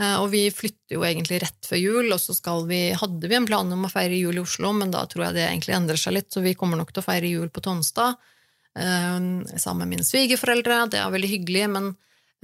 [0.00, 2.34] Eh, og vi flytter jo egentlig rett før jul, og så
[2.68, 5.36] vi, hadde vi en plan om å feire jul i Oslo, men da tror jeg
[5.36, 8.16] det egentlig endrer seg litt, så vi kommer nok til å feire jul på Tonstad
[8.78, 9.18] eh,
[9.60, 10.86] sammen med mine svigerforeldre.
[10.92, 11.90] Det er veldig hyggelig, men,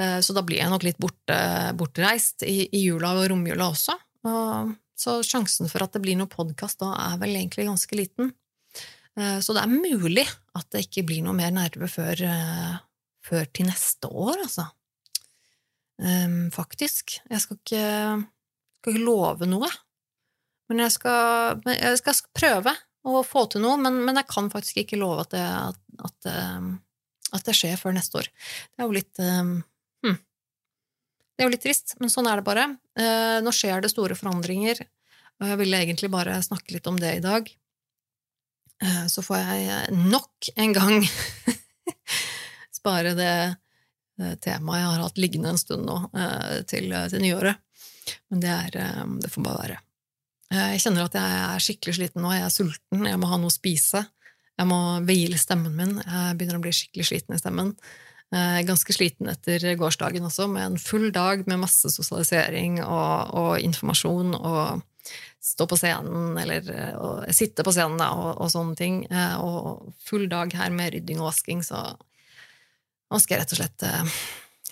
[0.01, 1.39] eh, så da blir jeg nok litt borte,
[1.79, 3.97] bortreist i, i jula og romjula også.
[4.29, 8.35] Og så sjansen for at det blir noe podkast da, er vel egentlig ganske liten.
[9.19, 10.23] Så det er mulig
[10.55, 12.21] at det ikke blir noe mer nerve før,
[13.27, 14.67] før til neste år, altså.
[15.99, 17.19] Um, faktisk.
[17.27, 17.87] Jeg skal ikke,
[18.81, 19.71] skal ikke, love noe.
[20.69, 22.75] Men jeg skal, jeg skal, prøve
[23.09, 26.31] å få til noe, men, men, jeg kan faktisk ikke love at det, at, at,
[27.39, 28.29] at det, skjer før neste år.
[28.29, 29.57] Det er jo litt um,
[31.39, 32.65] det er jo litt trist, men sånn er det bare.
[32.99, 34.81] Uh, nå skjer det store forandringer,
[35.39, 37.47] og jeg ville egentlig bare snakke litt om det i dag.
[38.83, 41.07] Uh, så får jeg nok en gang
[42.81, 43.37] spare det
[44.21, 45.99] eh, temaet jeg har hatt liggende en stund nå,
[46.71, 47.63] til, til nyåret.
[48.33, 49.79] Men det, er, det får bare være.
[50.49, 53.53] Jeg kjenner at jeg er skikkelig sliten nå, jeg er sulten, jeg må ha noe
[53.53, 54.07] å spise.
[54.59, 57.75] Jeg må hvile stemmen min, jeg begynner å bli skikkelig sliten i stemmen.
[58.35, 63.53] Eh, ganske sliten etter gårsdagen også, med en full dag med masse sosialisering og, og
[63.65, 64.83] informasjon og
[65.49, 66.67] stå på scenen, eller
[67.33, 69.01] sitte på scenen og, og, sånne ting.
[69.09, 71.87] Eh, og full dag her med rydding og vasking, så
[73.09, 74.19] nå skal jeg rett og slett eh,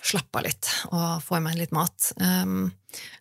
[0.07, 2.11] slappe av litt og få i meg litt mat.
[2.21, 2.69] Um,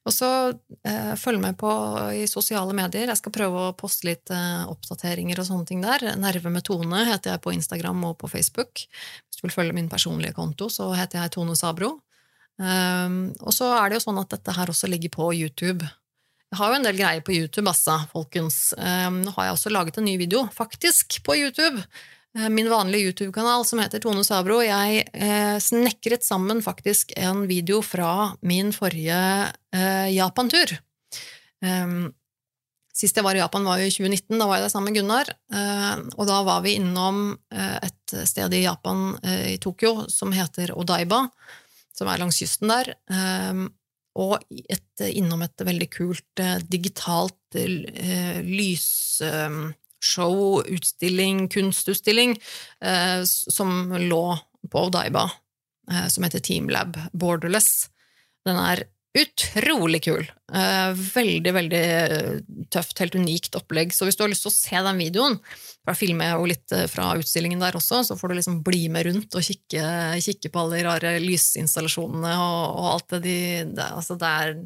[0.06, 1.70] og så uh, følg med på
[2.14, 3.08] i sosiale medier.
[3.10, 6.04] Jeg skal prøve å poste litt uh, oppdateringer og sånne ting der.
[6.20, 8.86] Nerve med Tone heter jeg på Instagram og på Facebook.
[8.86, 11.96] Hvis du vil følge min personlige konto, så heter jeg Tone Sabro.
[12.56, 15.84] Um, og så er det jo sånn at dette her også ligger på YouTube.
[16.46, 18.70] Jeg har jo en del greier på YouTube, altså, folkens.
[18.78, 21.82] Um, nå har jeg også laget en ny video, faktisk, på YouTube
[22.50, 24.58] min vanlige YouTube-kanal som heter Tone Sabro.
[24.64, 29.20] Jeg eh, snekret sammen faktisk en video fra min forrige
[29.72, 30.76] eh, Japan-tur.
[31.64, 32.10] Um,
[32.96, 34.36] sist jeg var i Japan, var jo i 2019.
[34.38, 35.32] Da var jeg der sammen med Gunnar.
[35.52, 40.32] Uh, og da var vi innom uh, et sted i Japan, uh, i Tokyo, som
[40.36, 41.26] heter Odaiba,
[41.96, 42.94] som er langs kysten der.
[43.08, 43.68] Um,
[44.16, 46.40] og et, innom et veldig kult
[46.72, 47.58] digitalt
[48.40, 48.86] lys
[50.06, 52.36] show, utstilling, kunstutstilling
[52.84, 54.24] eh, som lå
[54.70, 55.28] på Odaiba,
[55.90, 57.88] eh, som heter Teamlab Borderless.
[58.46, 58.86] Den er
[59.16, 60.26] utrolig kul.
[60.52, 61.84] Eh, veldig, veldig
[62.70, 63.94] tøft, helt unikt opplegg.
[63.96, 65.38] Så hvis du har lyst til å se den videoen,
[65.80, 69.08] for da filmer jo litt fra utstillingen der også, så får du liksom bli med
[69.08, 69.86] rundt og kikke,
[70.20, 73.38] kikke på alle de rare lysinstallasjonene og, og alt det de
[73.72, 74.56] det, altså det er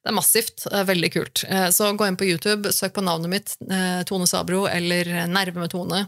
[0.00, 0.64] det er massivt.
[0.86, 1.44] Veldig kult.
[1.48, 5.60] Eh, så gå inn på YouTube, søk på navnet mitt, eh, Tone Sabro, eller Nerve
[5.60, 6.06] med Tone.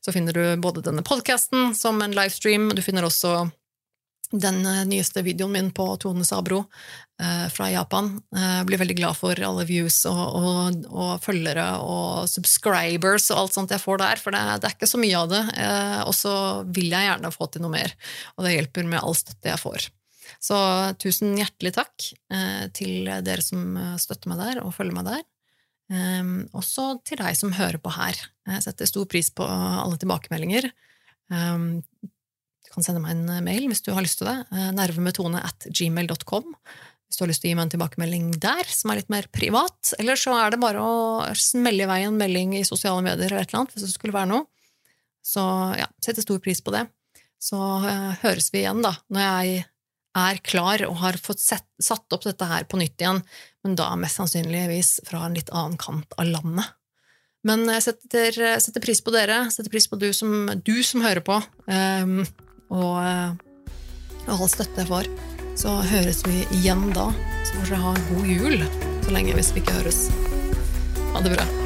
[0.00, 3.50] Så finner du både denne podkasten som en livestream, du finner også
[4.32, 6.64] den eh, nyeste videoen min på Tone Sabro
[7.16, 8.10] fra Japan.
[8.36, 13.56] Jeg blir veldig glad for alle views og, og, og, følgere og subscribers og alt
[13.56, 15.40] sånt jeg får der, for det, det er ikke så mye av det.
[16.04, 16.34] Og så
[16.76, 17.96] vil jeg gjerne få til noe mer,
[18.36, 19.88] og det hjelper med all støtte jeg får.
[20.42, 20.56] Så
[21.02, 25.24] tusen hjertelig takk eh, til dere som eh, støtter meg der og følger meg der.
[25.86, 28.18] Um, også til deg som hører på her.
[28.50, 30.66] Jeg setter stor pris på alle tilbakemeldinger.
[31.30, 34.66] Um, du kan sende meg en mail hvis du har lyst til det.
[34.74, 36.50] Nervemetone at gmail.com
[37.06, 39.28] hvis du har lyst til å gi meg en tilbakemelding der, som er litt mer
[39.30, 39.92] privat.
[40.00, 40.96] Eller så er det bare å
[41.38, 44.16] smelle i vei en melding i sosiale medier eller et eller annet, hvis det skulle
[44.16, 44.48] være noe.
[45.22, 45.42] Så
[45.78, 46.82] ja, setter stor pris på det.
[47.38, 47.58] Så
[48.24, 49.64] høres vi igjen, da, når jeg
[50.16, 53.22] er klar og har fått sett, satt opp dette her på nytt igjen,
[53.64, 56.72] men da mest sannsynligvis fra en litt annen kant av landet.
[57.46, 61.22] Men jeg setter, setter pris på dere, setter pris på du som, du som hører
[61.22, 61.36] på,
[61.70, 62.24] um,
[62.74, 63.44] og,
[64.26, 65.12] og all støtte jeg får.
[65.56, 67.06] Så høres vi igjen da.
[67.46, 68.66] Så får dere ha god jul
[69.06, 70.08] så lenge hvis vi ikke høres.
[71.14, 71.65] Ha det bra.